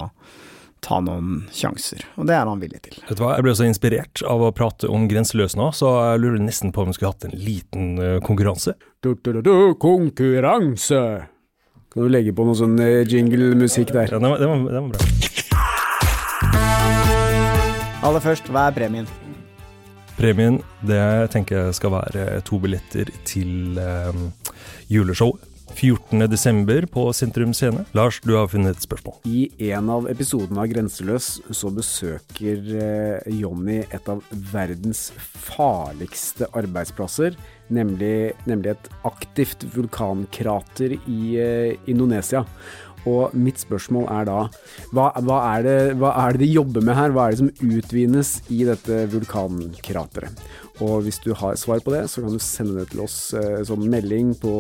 ta 0.81 1.01
noen 1.05 1.43
sjanser. 1.53 2.05
Og 2.17 2.29
det 2.29 2.37
er 2.37 2.49
han 2.49 2.61
villig 2.63 2.81
til. 2.87 2.97
Vet 3.09 3.19
du 3.19 3.25
hva, 3.25 3.35
Jeg 3.37 3.45
ble 3.45 3.55
så 3.57 3.67
inspirert 3.69 4.23
av 4.25 4.45
å 4.47 4.53
prate 4.57 4.89
om 4.89 5.09
Grenseløs 5.11 5.57
nå, 5.59 5.71
så 5.77 5.93
jeg 6.13 6.23
lurer 6.25 6.41
nesten 6.43 6.73
på 6.73 6.85
om 6.85 6.91
vi 6.91 6.97
skulle 6.97 7.13
hatt 7.13 7.29
en 7.29 7.37
liten 7.37 7.85
uh, 8.01 8.17
konkurranse. 8.25 8.77
Du, 9.05 9.13
du, 9.15 9.41
du, 9.45 9.53
konkurranse! 9.81 11.03
Kan 11.91 12.07
du 12.07 12.09
legge 12.13 12.33
på 12.37 12.47
noe 12.47 12.57
sånn 12.57 12.79
uh, 12.81 13.03
jingle-musikk 13.05 13.93
der? 13.97 14.15
Ja, 14.17 14.23
det 14.23 14.33
var, 14.33 14.39
det 14.41 14.49
var, 14.49 14.57
det 14.69 14.81
var 14.81 14.91
bra. 14.95 15.01
Aller 18.01 18.23
først, 18.25 18.49
hva 18.49 18.71
er 18.71 18.77
premien? 18.79 19.11
Premien 20.21 20.59
det 20.85 21.31
tenker 21.33 21.57
jeg 21.57 21.77
skal 21.79 21.95
være 21.95 22.25
to 22.45 22.59
billetter 22.61 23.09
til 23.25 23.79
eh, 23.81 24.19
juleshowet. 24.93 25.47
14.12. 25.71 26.87
på 26.91 27.05
Sentrum 27.15 27.53
Scene. 27.55 27.85
Lars, 27.97 28.19
du 28.21 28.35
har 28.35 28.49
funnet 28.51 28.77
et 28.77 28.85
spørsmål. 28.85 29.15
I 29.25 29.47
en 29.71 29.89
av 29.95 30.09
episodene 30.11 30.61
av 30.61 30.69
Grenseløs 30.69 31.29
så 31.57 31.71
besøker 31.73 32.69
eh, 32.75 33.31
Jonny 33.39 33.79
et 33.87 34.11
av 34.11 34.21
verdens 34.53 35.07
farligste 35.17 36.51
arbeidsplasser, 36.59 37.39
nemlig, 37.73 38.35
nemlig 38.51 38.75
et 38.75 38.91
aktivt 39.09 39.65
vulkankrater 39.73 40.99
i 40.99 41.23
eh, 41.41 41.79
Indonesia. 41.89 42.45
Og 43.09 43.35
mitt 43.37 43.61
spørsmål 43.63 44.09
er 44.13 44.27
da 44.29 44.39
hva, 44.93 45.11
hva, 45.25 45.39
er 45.55 45.67
det, 45.67 45.77
hva, 46.01 46.15
er 46.25 46.37
det, 46.37 46.45
de 46.45 46.51
jobber 46.59 46.85
med 46.85 46.99
her? 46.99 47.15
Hva 47.15 47.29
er 47.29 47.37
det 47.37 47.43
som 47.43 47.71
utvinnes 47.71 48.33
i 48.53 48.65
dette 48.69 49.05
vulkankrateret? 49.13 50.43
Og 50.81 51.05
hvis 51.05 51.21
du 51.21 51.35
har 51.37 51.59
svar 51.61 51.83
på 51.85 51.93
det, 51.93 52.07
så 52.09 52.25
kan 52.25 52.33
du 52.33 52.41
sende 52.41 52.79
det 52.79 52.87
til 52.95 53.03
oss 53.05 53.35
eh, 53.37 53.61
som 53.69 53.83
melding 53.85 54.33
på 54.41 54.55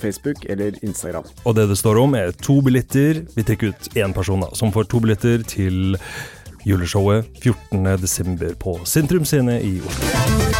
Facebook 0.00 0.42
eller 0.50 0.74
Instagram. 0.82 1.28
Og 1.46 1.54
det 1.54 1.68
det 1.70 1.78
står 1.78 2.00
om, 2.02 2.16
er 2.18 2.34
to 2.34 2.58
billetter. 2.66 3.22
Vi 3.36 3.46
trekker 3.46 3.70
ut 3.70 3.90
én 3.94 4.14
person 4.16 4.42
da, 4.42 4.50
som 4.58 4.74
får 4.74 4.90
to 4.90 5.02
billetter 5.04 5.46
til 5.46 5.96
juleshowet 6.66 7.30
14.12. 7.40 8.54
på 8.60 8.76
Sentrum 8.84 9.24
Scene 9.28 9.60
i 9.62 9.78
Oslo. 9.80 10.58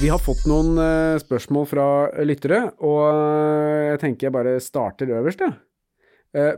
Vi 0.00 0.08
har 0.08 0.20
fått 0.22 0.46
noen 0.48 0.78
uh, 0.80 1.20
spørsmål 1.20 1.66
fra 1.68 1.86
lyttere, 2.24 2.62
og 2.80 3.02
uh, 3.04 3.90
jeg 3.90 4.00
tenker 4.00 4.28
jeg 4.28 4.34
bare 4.38 4.54
starter 4.64 5.12
øverst, 5.18 5.42
jeg. 5.44 5.52
Uh, 5.52 5.69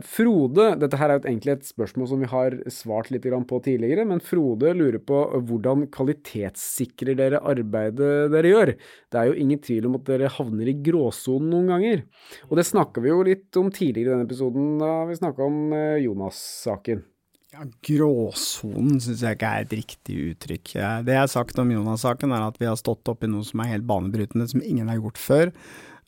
Frode, 0.05 0.67
dette 0.77 0.97
her 1.01 1.09
er 1.09 1.17
jo 1.17 1.25
egentlig 1.25 1.53
et 1.55 1.63
spørsmål 1.65 2.07
som 2.11 2.19
vi 2.21 2.27
har 2.29 2.53
svart 2.69 3.07
litt 3.09 3.23
på 3.25 3.57
tidligere, 3.65 4.03
men 4.05 4.19
Frode 4.21 4.69
lurer 4.77 4.99
på 5.01 5.21
hvordan 5.49 5.87
kvalitetssikrer 5.93 7.17
dere 7.17 7.39
arbeidet 7.41 8.29
dere 8.29 8.51
gjør? 8.51 8.73
Det 9.09 9.17
er 9.17 9.31
jo 9.31 9.39
ingen 9.41 9.61
tvil 9.65 9.87
om 9.89 9.97
at 9.97 10.05
dere 10.11 10.29
havner 10.35 10.69
i 10.69 10.75
gråsonen 10.85 11.49
noen 11.55 11.71
ganger. 11.73 12.03
Og 12.51 12.59
det 12.59 12.67
snakka 12.69 13.01
vi 13.01 13.09
jo 13.09 13.23
litt 13.25 13.57
om 13.57 13.71
tidligere 13.73 14.11
i 14.11 14.13
denne 14.13 14.27
episoden, 14.29 14.75
da 14.77 14.91
vi 15.09 15.17
snakka 15.17 15.47
om 15.47 15.73
Jonas-saken. 16.03 17.01
Ja, 17.53 17.65
Gråsonen 17.85 18.97
syns 19.01 19.21
jeg 19.21 19.37
ikke 19.37 19.49
er 19.53 19.65
et 19.65 19.73
riktig 19.77 20.19
uttrykk. 20.31 20.71
Det 21.05 21.13
jeg 21.13 21.21
har 21.21 21.29
sagt 21.29 21.59
om 21.61 21.69
Jonas-saken, 21.69 22.33
er 22.33 22.45
at 22.47 22.61
vi 22.61 22.65
har 22.69 22.77
stått 22.79 23.09
opp 23.09 23.25
i 23.25 23.29
noe 23.29 23.45
som 23.45 23.61
er 23.61 23.75
helt 23.75 23.85
banebrytende, 23.89 24.47
som 24.49 24.61
ingen 24.65 24.89
har 24.89 24.97
gjort 25.01 25.21
før. 25.21 25.51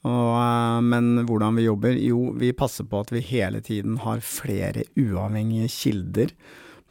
Og, 0.06 0.34
eh, 0.38 0.82
men 0.86 1.26
hvordan 1.26 1.58
vi 1.58 1.65
jobber? 1.65 1.98
Jo, 1.98 2.30
vi 2.38 2.54
passer 2.58 2.86
på 2.89 3.02
at 3.02 3.13
vi 3.13 3.24
hele 3.26 3.62
tiden 3.65 3.98
har 4.04 4.22
flere 4.22 4.86
uavhengige 5.00 5.72
kilder 5.74 6.36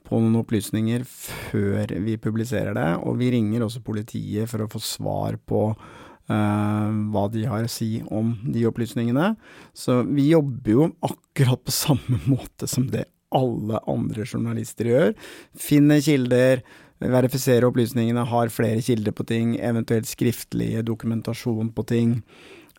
på 0.04 0.20
noen 0.20 0.40
opplysninger 0.42 1.04
før 1.08 1.94
vi 2.04 2.18
publiserer 2.20 2.74
det. 2.76 2.88
Og 3.06 3.18
vi 3.20 3.30
ringer 3.34 3.64
også 3.64 3.84
politiet 3.84 4.50
for 4.50 4.64
å 4.64 4.70
få 4.72 4.82
svar 4.82 5.38
på 5.48 5.62
uh, 5.72 6.88
hva 7.14 7.24
de 7.32 7.46
har 7.48 7.64
å 7.64 7.72
si 7.72 8.02
om 8.12 8.34
de 8.44 8.66
opplysningene. 8.68 9.32
Så 9.72 10.02
vi 10.10 10.28
jobber 10.32 10.74
jo 10.74 10.88
akkurat 11.08 11.64
på 11.64 11.74
samme 11.74 12.20
måte 12.32 12.68
som 12.70 12.88
det 12.92 13.06
alle 13.34 13.80
andre 13.90 14.26
journalister 14.28 14.90
gjør. 14.90 15.14
Finner 15.58 16.02
kilder, 16.04 16.60
verifiserer 17.02 17.66
opplysningene, 17.66 18.26
har 18.30 18.52
flere 18.54 18.84
kilder 18.84 19.16
på 19.16 19.26
ting, 19.26 19.56
eventuelt 19.58 20.06
skriftlige 20.06 20.84
dokumentasjon 20.86 21.72
på 21.74 21.86
ting. 21.88 22.12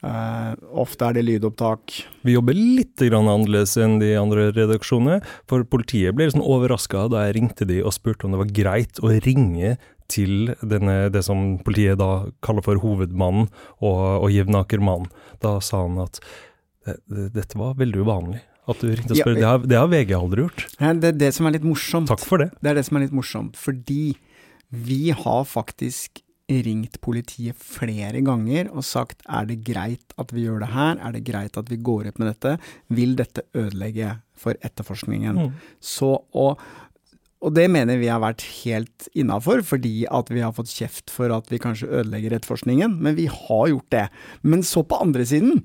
Uh, 0.06 0.54
ofte 0.84 1.08
er 1.08 1.16
det 1.18 1.24
lydopptak. 1.26 1.96
Vi 2.28 2.36
jobber 2.36 2.54
litt 2.54 3.02
annerledes 3.02 3.74
enn 3.82 3.98
de 4.02 4.12
andre 4.20 4.52
redaksjonene. 4.54 5.22
For 5.50 5.66
politiet 5.66 6.14
ble 6.14 6.28
liksom 6.28 6.46
overraska 6.46 7.08
da 7.10 7.24
jeg 7.26 7.40
ringte 7.40 7.66
de 7.66 7.80
og 7.82 7.96
spurte 7.96 8.28
om 8.28 8.36
det 8.36 8.42
var 8.44 8.52
greit 8.54 9.02
å 9.02 9.10
ringe 9.26 9.76
til 10.12 10.52
denne, 10.62 11.08
det 11.10 11.24
som 11.26 11.56
politiet 11.66 11.98
da 11.98 12.28
kaller 12.46 12.66
for 12.66 12.78
hovedmannen 12.84 13.48
og, 13.82 14.02
og 14.22 14.28
Jevnaker-mannen. 14.30 15.10
Da 15.42 15.58
sa 15.66 15.82
han 15.88 15.98
at 16.04 16.22
det, 16.86 17.00
det, 17.10 17.32
dette 17.40 17.58
var 17.58 17.74
veldig 17.80 18.06
uvanlig. 18.06 18.44
At 18.70 18.82
du 18.82 18.92
ringte 18.92 19.14
og 19.14 19.22
spør. 19.22 19.34
Ja, 19.34 19.40
det, 19.40 19.48
har, 19.48 19.66
det, 19.66 19.80
har, 19.80 19.90
VG 19.90 20.14
aldri 20.18 20.46
gjort. 20.46 20.68
Ja, 20.78 20.94
det 20.94 21.10
er 21.14 21.18
det 21.26 21.32
som 21.38 21.50
er 21.50 21.58
litt 21.58 21.66
morsomt. 21.66 22.10
Takk 22.14 22.22
for 22.26 22.42
det. 22.42 22.52
Det 22.62 22.72
er 22.72 22.78
det 22.78 22.86
som 22.86 22.98
er 22.98 23.06
litt 23.06 23.18
morsomt. 23.18 23.58
Fordi 23.62 24.04
vi 24.86 25.02
har 25.14 25.44
faktisk 25.50 26.22
ringt 26.46 27.00
politiet 27.02 27.58
flere 27.58 28.22
ganger 28.26 28.70
og 28.70 28.86
sagt 28.86 29.24
er 29.26 29.48
det 29.50 29.64
greit 29.66 30.14
at 30.22 30.34
vi 30.36 30.46
gjør 30.46 30.62
det 30.62 30.72
her, 30.76 31.00
er 31.02 31.16
det 31.16 31.24
greit 31.26 31.58
at 31.58 31.70
vi 31.72 31.80
går 31.82 32.12
ut 32.12 32.20
med 32.22 32.30
dette, 32.34 32.56
vil 32.94 33.16
dette 33.18 33.46
ødelegge 33.58 34.20
for 34.38 34.58
etterforskningen. 34.66 35.40
Mm. 35.40 35.56
Så 35.82 36.12
og, 36.38 36.62
og 37.42 37.56
det 37.58 37.66
mener 37.74 37.98
vi 38.02 38.12
har 38.12 38.22
vært 38.22 38.46
helt 38.62 39.08
innafor, 39.18 39.64
fordi 39.66 40.06
at 40.06 40.30
vi 40.34 40.44
har 40.46 40.54
fått 40.56 40.74
kjeft 40.74 41.14
for 41.14 41.34
at 41.34 41.50
vi 41.50 41.62
kanskje 41.62 41.90
ødelegger 41.90 42.38
etterforskningen, 42.38 43.00
men 43.02 43.18
vi 43.18 43.26
har 43.32 43.72
gjort 43.72 43.90
det. 43.96 44.08
Men 44.46 44.66
så 44.66 44.86
på 44.86 45.02
andre 45.02 45.26
siden, 45.26 45.64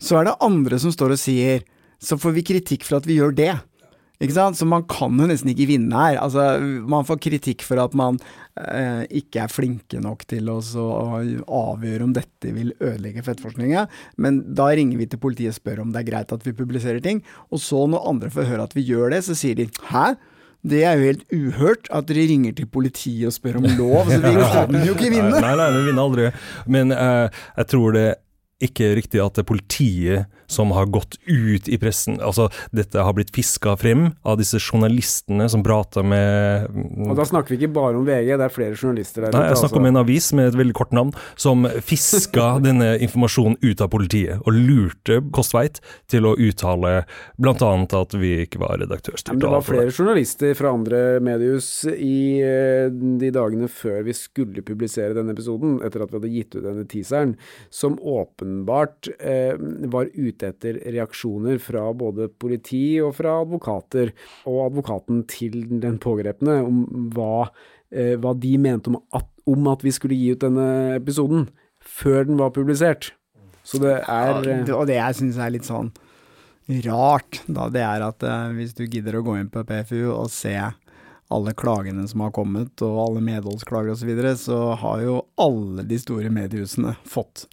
så 0.00 0.20
er 0.20 0.30
det 0.30 0.40
andre 0.44 0.78
som 0.80 0.94
står 0.94 1.16
og 1.16 1.20
sier 1.20 1.66
så 1.98 2.14
får 2.14 2.36
vi 2.36 2.46
kritikk 2.46 2.84
for 2.86 3.00
at 3.00 3.08
vi 3.08 3.16
gjør 3.18 3.32
det. 3.34 3.54
Ikke 4.18 4.34
sant? 4.34 4.58
Så 4.58 4.66
man 4.66 4.82
kan 4.90 5.14
jo 5.14 5.28
nesten 5.30 5.52
ikke 5.52 5.68
vinne 5.70 5.94
her. 5.94 6.16
Altså, 6.18 6.58
man 6.90 7.06
får 7.06 7.20
kritikk 7.22 7.62
for 7.66 7.78
at 7.78 7.92
man 7.98 8.18
eh, 8.58 9.04
ikke 9.20 9.44
er 9.44 9.52
flinke 9.52 10.00
nok 10.02 10.24
til 10.30 10.50
å 10.50 10.58
avgjøre 10.58 12.06
om 12.06 12.14
dette 12.16 12.54
vil 12.54 12.72
ødelegge 12.80 13.22
fettforskninga, 13.26 13.86
men 14.18 14.40
da 14.58 14.72
ringer 14.74 14.98
vi 14.98 15.06
til 15.10 15.22
politiet 15.22 15.54
og 15.54 15.58
spør 15.60 15.84
om 15.84 15.92
det 15.94 16.02
er 16.02 16.08
greit 16.10 16.34
at 16.34 16.46
vi 16.46 16.56
publiserer 16.56 16.98
ting. 17.04 17.22
Og 17.54 17.62
så 17.62 17.84
når 17.86 18.10
andre 18.10 18.32
får 18.34 18.50
høre 18.50 18.66
at 18.66 18.74
vi 18.74 18.88
gjør 18.88 19.14
det, 19.14 19.22
så 19.28 19.38
sier 19.38 19.58
de 19.58 19.68
hæ? 19.92 20.10
Det 20.66 20.80
er 20.82 20.98
jo 20.98 21.06
helt 21.06 21.28
uhørt 21.30 21.86
at 21.94 22.08
dere 22.08 22.24
ringer 22.26 22.56
til 22.58 22.66
politiet 22.66 23.28
og 23.30 23.36
spør 23.36 23.60
om 23.60 23.68
lov. 23.78 24.10
Så 24.10 24.18
vi 24.18 24.32
kan 24.34 24.80
jo 24.82 24.96
ikke 24.96 25.12
vinne! 25.14 25.38
Nei, 25.38 25.54
nei, 25.60 25.68
vi 25.76 25.84
vinner 25.86 26.08
aldri. 26.08 26.32
Men 26.66 26.90
eh, 26.96 27.44
jeg 27.60 27.70
tror 27.70 27.94
det 27.94 28.08
ikke 28.66 28.88
er 28.88 28.98
riktig 28.98 29.22
at 29.22 29.38
det 29.38 29.44
er 29.44 29.50
politiet 29.52 30.37
som 30.48 30.72
har 30.72 30.88
gått 30.90 31.18
ut 31.28 31.68
i 31.68 31.78
pressen. 31.80 32.18
Altså, 32.24 32.48
dette 32.74 33.02
har 33.04 33.14
blitt 33.16 33.30
fiska 33.34 33.76
frem 33.80 34.08
av 34.26 34.38
disse 34.40 34.60
journalistene 34.62 35.48
som 35.52 35.62
prater 35.64 36.06
med 36.06 36.68
Og 37.08 37.14
da 37.18 37.26
snakker 37.28 37.54
vi 37.54 37.60
ikke 37.60 37.74
bare 37.76 37.98
om 38.00 38.06
VG, 38.08 38.32
det 38.38 38.46
er 38.46 38.54
flere 38.54 38.76
journalister 38.76 39.26
der 39.26 39.36
Nei, 39.36 39.44
jeg 39.50 39.60
snakker 39.60 39.78
altså. 39.78 39.82
om 39.84 39.90
en 39.90 40.00
avis 40.00 40.30
med 40.36 40.50
et 40.50 40.58
veldig 40.58 40.76
kort 40.78 40.94
navn, 40.96 41.12
som 41.36 41.66
fiska 41.84 42.48
denne 42.66 42.94
informasjonen 43.04 43.58
ut 43.62 43.84
av 43.84 43.92
politiet, 43.92 44.40
og 44.44 44.56
lurte 44.56 45.20
Kostveit 45.34 45.82
til 46.10 46.26
å 46.28 46.34
uttale 46.34 46.94
bl.a. 47.36 47.72
at 48.00 48.16
vi 48.18 48.32
ikke 48.46 48.62
var 48.62 48.78
redaktørstyrte. 48.80 49.38
Det 49.42 49.52
var 49.52 49.66
flere 49.66 49.92
journalister 49.92 50.56
fra 50.58 50.72
andre 50.74 51.02
mediehus 51.24 51.70
i 51.92 52.40
eh, 52.44 52.88
de 52.88 53.32
dagene 53.34 53.68
før 53.70 54.00
vi 54.06 54.16
skulle 54.16 54.64
publisere 54.64 55.16
denne 55.16 55.34
episoden, 55.36 55.78
etter 55.84 56.04
at 56.04 56.12
vi 56.12 56.20
hadde 56.20 56.32
gitt 56.32 56.56
ut 56.56 56.64
denne 56.64 56.86
teaseren, 56.88 57.36
som 57.70 57.98
åpenbart 58.00 59.10
eh, 59.18 59.54
var 59.92 60.08
ute 60.14 60.37
etter 60.46 60.80
reaksjoner 60.94 61.60
fra 61.62 61.88
både 61.96 62.28
politi 62.30 63.00
og 63.04 63.14
fra 63.18 63.38
advokater, 63.42 64.12
og 64.48 64.64
advokaten 64.68 65.24
til 65.30 65.60
den 65.82 65.98
pågrepne, 66.02 66.60
om 66.64 67.10
hva, 67.14 67.48
eh, 67.90 68.16
hva 68.20 68.34
de 68.38 68.54
mente 68.62 68.92
om 68.92 69.00
at, 69.16 69.28
om 69.48 69.70
at, 69.72 69.84
vi 69.84 69.94
skulle 69.94 70.18
gi 70.18 70.34
ut 70.34 70.44
denne 70.44 70.98
episoden, 70.98 71.48
før 71.78 72.28
den 72.28 72.40
var 72.40 72.52
publisert. 72.56 73.12
Så 73.64 73.80
det 73.82 73.98
er 74.00 74.44
ja, 74.46 74.76
Og 74.76 74.86
det 74.88 74.96
jeg 74.96 75.16
syns 75.18 75.38
er 75.40 75.52
litt 75.52 75.66
sånn 75.68 75.90
rart, 76.84 77.40
da, 77.46 77.68
det 77.72 77.80
er 77.84 78.04
at 78.04 78.24
eh, 78.24 78.50
hvis 78.58 78.74
du 78.76 78.84
gidder 78.84 79.18
å 79.18 79.24
gå 79.24 79.38
inn 79.40 79.48
på 79.52 79.64
PFU 79.64 80.10
og 80.12 80.28
se 80.32 80.56
alle 81.28 81.52
klagene 81.56 82.06
som 82.08 82.24
har 82.24 82.32
kommet, 82.36 82.72
og 82.84 83.00
alle 83.02 83.24
medholdsklager 83.24 83.92
osv., 83.92 84.02
så, 84.02 84.08
videre, 84.08 84.34
så 84.40 84.58
har 84.80 85.02
jo 85.04 85.18
alle 85.40 85.84
de 85.88 85.98
store 86.00 86.32
mediehusene 86.32 86.94
fått 87.08 87.46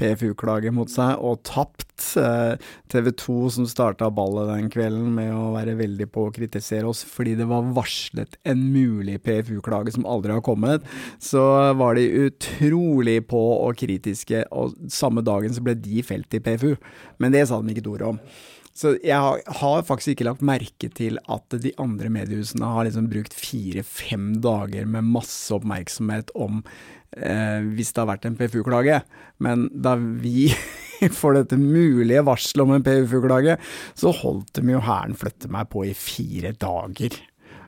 PFU-klage 0.00 0.72
mot 0.74 0.90
seg 0.90 1.20
og 1.20 1.42
tapt. 1.46 1.86
Eh, 2.16 2.54
TV 2.90 3.10
2 3.20 3.38
som 3.54 3.66
starta 3.68 4.08
ballet 4.14 4.48
den 4.50 4.70
kvelden 4.72 5.10
med 5.16 5.34
å 5.36 5.50
være 5.54 5.76
veldig 5.78 6.08
på 6.12 6.26
å 6.26 6.34
kritisere 6.34 6.88
oss 6.88 7.02
fordi 7.06 7.36
det 7.38 7.46
var 7.50 7.68
varslet 7.76 8.38
en 8.48 8.62
mulig 8.72 9.18
PFU-klage 9.26 9.94
som 9.94 10.08
aldri 10.08 10.32
har 10.34 10.44
kommet, 10.44 10.86
så 11.22 11.42
var 11.76 11.98
de 11.98 12.06
utrolig 12.26 13.18
på 13.28 13.40
og 13.60 13.76
kritiske, 13.80 14.46
og 14.50 14.78
samme 14.92 15.24
dagen 15.26 15.52
så 15.54 15.64
ble 15.64 15.76
de 15.76 16.04
felt 16.06 16.32
i 16.34 16.42
PFU. 16.44 16.72
Men 17.20 17.36
det 17.36 17.46
sa 17.48 17.60
de 17.60 17.74
ikke 17.74 17.84
et 17.84 17.92
ord 17.92 18.08
om. 18.14 18.24
Så 18.76 18.94
jeg 19.02 19.18
har, 19.18 19.40
har, 19.60 19.82
faktisk 19.86 20.14
ikke 20.14 20.28
lagt 20.28 20.44
merke 20.46 20.88
til 20.94 21.18
at 21.30 21.56
de 21.62 21.72
andre 21.82 22.10
mediehusene 22.12 22.68
har 22.74 22.86
liksom 22.86 23.08
brukt 23.10 23.34
fire-fem 23.36 24.36
dager 24.44 24.86
med 24.88 25.08
masse 25.10 25.50
oppmerksomhet 25.54 26.30
om 26.38 26.62
eh, 27.16 27.66
hvis 27.74 27.90
det 27.92 28.02
har 28.02 28.10
vært 28.12 28.28
en 28.28 28.38
PFU-klage. 28.38 29.00
Men 29.42 29.66
da 29.74 29.96
vi 29.98 30.52
får 31.20 31.40
dette 31.40 31.58
mulige 31.60 32.22
varselet 32.28 32.64
om 32.64 32.76
en 32.76 32.86
PFU-klage, 32.86 33.58
så 33.98 34.14
holdt 34.22 34.54
de 34.60 34.76
jo 34.76 34.84
hæren 34.86 35.18
flytte 35.18 35.50
meg 35.52 35.68
på 35.74 35.84
i 35.90 35.96
fire 35.96 36.54
dager. 36.60 37.18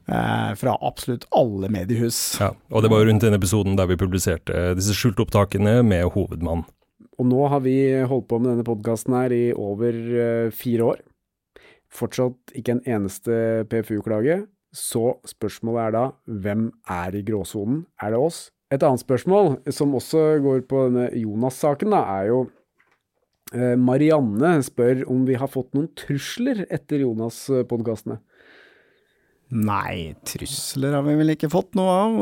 Eh, 0.06 0.54
fra 0.58 0.76
absolutt 0.82 1.28
alle 1.30 1.68
mediehus. 1.70 2.38
Ja, 2.42 2.50
og 2.70 2.82
det 2.82 2.90
var 2.90 3.02
jo 3.02 3.10
rundt 3.10 3.22
den 3.22 3.36
episoden 3.36 3.76
der 3.78 3.86
vi 3.90 3.98
publiserte 3.98 4.72
disse 4.78 4.96
skjulte 4.98 5.22
opptakene 5.26 5.80
med 5.86 6.08
hovedmann. 6.14 6.64
Og 7.22 7.28
nå 7.30 7.44
har 7.46 7.60
vi 7.62 7.76
holdt 8.10 8.26
på 8.26 8.40
med 8.42 8.50
denne 8.50 8.66
podkasten 8.66 9.14
her 9.14 9.30
i 9.30 9.44
over 9.54 9.94
uh, 9.94 10.48
fire 10.50 10.88
år. 10.88 11.04
Fortsatt 11.92 12.50
ikke 12.58 12.74
en 12.74 12.82
eneste 12.88 13.36
PFU-klage. 13.70 14.40
Så 14.74 15.20
spørsmålet 15.28 15.84
er 15.84 15.94
da, 15.94 16.02
hvem 16.26 16.66
er 16.90 17.14
i 17.14 17.22
gråsonen? 17.22 17.84
Er 18.02 18.14
det 18.14 18.18
oss, 18.24 18.40
et 18.72 18.82
annet 18.82 19.02
spørsmål, 19.04 19.58
som 19.68 19.92
også 19.94 20.40
går 20.40 20.62
på 20.64 20.86
denne 20.88 21.10
Jonas-saken, 21.20 21.92
er 21.92 22.30
jo 22.30 22.38
eh, 23.52 23.76
Marianne 23.76 24.54
spør 24.64 25.04
om 25.12 25.26
vi 25.28 25.36
har 25.36 25.50
fått 25.52 25.74
noen 25.76 25.90
trusler 25.98 26.64
etter 26.72 27.04
Jonas-podkastene. 27.04 28.16
Nei, 29.52 30.14
trusler 30.24 30.94
har 30.96 31.02
vi 31.04 31.14
vel 31.18 31.34
ikke 31.34 31.50
fått 31.52 31.76
noe 31.76 31.92
av. 31.92 32.14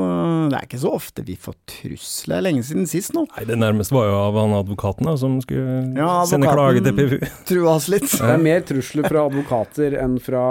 Det 0.50 0.56
er 0.58 0.64
ikke 0.66 0.80
så 0.82 0.90
ofte 0.96 1.22
vi 1.22 1.36
får 1.38 1.54
trusler. 1.70 2.32
Det 2.34 2.38
er 2.40 2.44
lenge 2.48 2.64
siden 2.66 2.88
sist 2.90 3.14
nå. 3.14 3.22
Nei, 3.36 3.44
Det 3.46 3.58
nærmeste 3.60 3.94
var 3.94 4.08
jo 4.08 4.16
av 4.18 4.38
han 4.40 4.56
advokaten 4.58 5.06
da, 5.06 5.14
som 5.20 5.36
skulle 5.44 5.76
ja, 5.94 6.10
sende 6.26 6.50
klage 6.50 6.82
til 6.82 6.96
PFU. 6.98 7.30
Trua 7.52 7.76
oss 7.76 7.86
litt. 7.92 8.08
Det 8.10 8.32
er 8.34 8.42
mer 8.42 8.66
trusler 8.66 9.06
fra 9.06 9.24
advokater 9.30 9.94
enn 10.02 10.18
fra, 10.22 10.44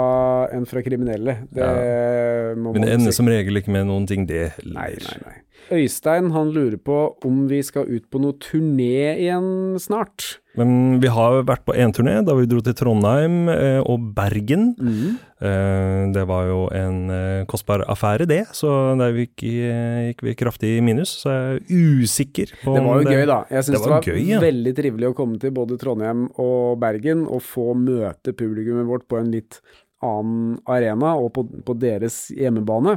enn 0.56 0.64
fra 0.70 0.84
kriminelle. 0.86 1.36
Det 1.52 1.68
ja. 1.68 2.56
Men 2.56 2.80
det 2.80 2.96
ender 2.96 3.16
som 3.16 3.28
regel 3.28 3.60
ikke 3.60 3.76
med 3.76 3.90
noen 3.90 4.08
ting, 4.08 4.24
det 4.30 4.48
heller. 4.56 4.80
Nei, 4.80 4.90
nei, 5.04 5.20
nei. 5.26 5.38
Øystein 5.70 6.32
han 6.34 6.50
lurer 6.50 6.80
på 6.82 6.96
om 7.28 7.44
vi 7.50 7.60
skal 7.62 7.86
ut 7.86 8.08
på 8.10 8.18
noe 8.22 8.34
turné 8.42 9.18
igjen 9.20 9.76
snart. 9.78 10.39
Men 10.58 10.98
vi 11.02 11.10
har 11.12 11.44
vært 11.46 11.62
på 11.68 11.74
én 11.78 11.92
turné, 11.94 12.16
da 12.26 12.34
vi 12.34 12.48
dro 12.50 12.58
til 12.64 12.74
Trondheim 12.74 13.48
eh, 13.52 13.78
og 13.86 14.08
Bergen. 14.16 14.72
Mm. 14.80 15.18
Eh, 15.46 16.00
det 16.16 16.24
var 16.26 16.48
jo 16.48 16.64
en 16.74 17.12
eh, 17.14 17.42
kostbar 17.50 17.84
affære, 17.90 18.26
det, 18.30 18.40
så 18.56 18.72
der 18.98 19.14
gikk, 19.14 19.44
gikk, 19.44 20.24
vi 20.26 20.34
kraftig 20.38 20.72
i 20.78 20.82
minus. 20.84 21.12
Så 21.22 21.30
jeg 21.30 21.60
er 21.60 21.84
usikker 22.02 22.54
på 22.64 22.74
Det 22.76 22.86
var 22.86 22.98
jo 22.98 23.06
det, 23.06 23.14
gøy, 23.14 23.28
da. 23.30 23.38
Jeg 23.46 23.68
syns 23.68 23.76
det, 23.76 23.84
det, 23.84 23.92
var, 23.94 24.08
gøy, 24.10 24.24
ja. 24.26 24.40
veldig 24.42 24.74
trivelig 24.80 25.12
å 25.12 25.18
komme 25.22 25.38
til 25.42 25.54
både 25.54 25.78
Trondheim 25.80 26.26
og 26.42 26.80
Bergen 26.82 27.28
og 27.28 27.44
få 27.46 27.70
møte 27.78 28.34
publikummet 28.34 28.90
vårt 28.90 29.06
på 29.10 29.20
en 29.20 29.30
litt 29.36 29.62
annen 30.04 30.56
arena 30.70 31.14
og 31.20 31.32
på, 31.36 31.44
på, 31.66 31.76
deres 31.80 32.22
hjemmebane. 32.34 32.96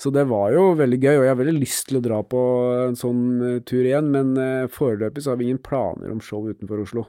Så 0.00 0.12
det 0.14 0.26
var 0.30 0.50
jo 0.54 0.70
veldig 0.78 0.98
gøy, 1.00 1.14
og 1.16 1.24
jeg 1.24 1.32
har 1.32 1.40
veldig 1.40 1.56
lyst 1.60 1.88
til 1.88 2.00
å 2.00 2.04
dra 2.04 2.20
på 2.26 2.42
en 2.88 2.98
sånn 2.98 3.24
uh, 3.42 3.56
tur 3.66 3.84
igjen, 3.84 4.10
men 4.14 4.34
uh, 4.38 4.70
foreløpig 4.72 5.24
så 5.24 5.34
har 5.34 5.40
vi 5.40 5.50
ingen 5.50 5.62
planer 5.64 6.12
om 6.12 6.22
show 6.24 6.46
utenfor 6.48 6.84
Oslo. 6.84 7.06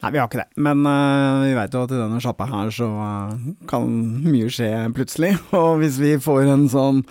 Nei, 0.00 0.10
vi 0.14 0.20
har 0.20 0.28
ikke 0.28 0.42
det, 0.42 0.48
men 0.60 0.82
uh, 0.88 1.44
vi 1.44 1.54
vet 1.56 1.76
jo 1.76 1.84
at 1.84 1.94
i 1.94 2.00
denne 2.00 2.20
sjappa 2.24 2.48
her 2.50 2.72
så 2.74 2.88
kan 3.70 3.94
mye 4.26 4.50
skje 4.52 4.72
plutselig. 4.96 5.36
Og 5.60 5.80
hvis 5.82 6.00
vi 6.02 6.16
får 6.20 6.48
en 6.48 6.66
sånn 6.72 7.04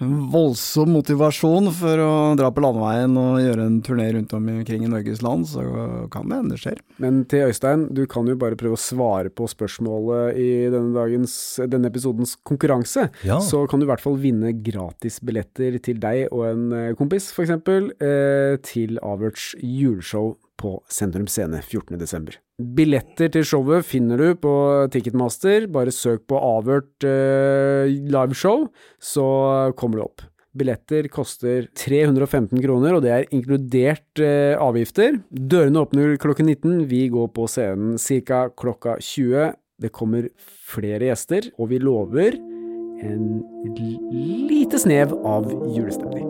voldsom 0.00 0.94
motivasjon 0.96 1.68
for 1.76 2.00
å 2.02 2.10
dra 2.38 2.48
på 2.54 2.62
landeveien 2.64 3.16
og 3.20 3.40
gjøre 3.42 3.66
en 3.68 3.78
turné 3.84 4.08
rundt 4.14 4.32
omkring 4.36 4.86
i 4.86 4.90
Norges 4.90 5.22
land, 5.24 5.48
så 5.50 5.64
kan 6.12 6.30
det 6.30 6.40
hende 6.40 6.56
det 6.56 6.62
skjer. 6.62 6.80
Men 7.02 7.22
til 7.30 7.50
Øystein, 7.50 7.86
du 7.94 8.06
kan 8.10 8.28
jo 8.30 8.38
bare 8.40 8.58
prøve 8.60 8.78
å 8.78 8.80
svare 8.80 9.32
på 9.32 9.48
spørsmålet 9.50 10.40
i 10.40 10.50
denne, 10.72 10.94
dagens, 10.96 11.34
denne 11.70 11.90
episodens 11.92 12.36
konkurranse. 12.48 13.08
Ja. 13.28 13.40
Så 13.44 13.66
kan 13.70 13.80
du 13.80 13.86
i 13.86 13.90
hvert 13.90 14.04
fall 14.04 14.20
vinne 14.20 14.54
gratisbilletter 14.56 15.80
til 15.84 16.00
deg 16.02 16.28
og 16.30 16.46
en 16.48 16.68
eh, 16.76 16.92
kompis, 16.98 17.30
f.eks., 17.34 17.56
eh, 18.00 18.56
til 18.66 19.00
Averts 19.04 19.52
juleshow 19.60 20.34
på 20.60 20.76
Sentrum 20.92 21.28
Scene 21.30 21.60
14.12. 21.64 22.40
Billetter 22.60 23.30
til 23.32 23.44
showet 23.46 23.86
finner 23.88 24.20
du 24.20 24.34
på 24.40 24.52
Ticketmaster. 24.92 25.66
Bare 25.72 25.92
søk 25.94 26.26
på 26.30 26.38
avhørt 26.38 27.06
uh, 27.06 27.86
liveshow, 27.86 28.66
så 29.00 29.26
kommer 29.80 30.00
det 30.00 30.06
opp. 30.06 30.26
Billetter 30.60 31.06
koster 31.12 31.68
315 31.78 32.58
kroner, 32.58 32.96
og 32.96 33.04
det 33.04 33.12
er 33.14 33.28
inkludert 33.34 34.22
uh, 34.22 34.58
avgifter. 34.60 35.20
Dørene 35.30 35.84
åpner 35.84 36.16
klokken 36.20 36.50
19. 36.50 36.84
Vi 36.90 37.06
går 37.12 37.30
på 37.36 37.46
scenen 37.50 37.96
ca. 37.98 38.48
klokka 38.50 38.98
20. 38.98 39.54
Det 39.80 39.92
kommer 39.96 40.28
flere 40.70 41.08
gjester, 41.08 41.52
og 41.56 41.72
vi 41.72 41.80
lover 41.80 42.36
en 43.00 43.40
lite 44.50 44.78
snev 44.82 45.14
av 45.24 45.48
julestemning. 45.72 46.29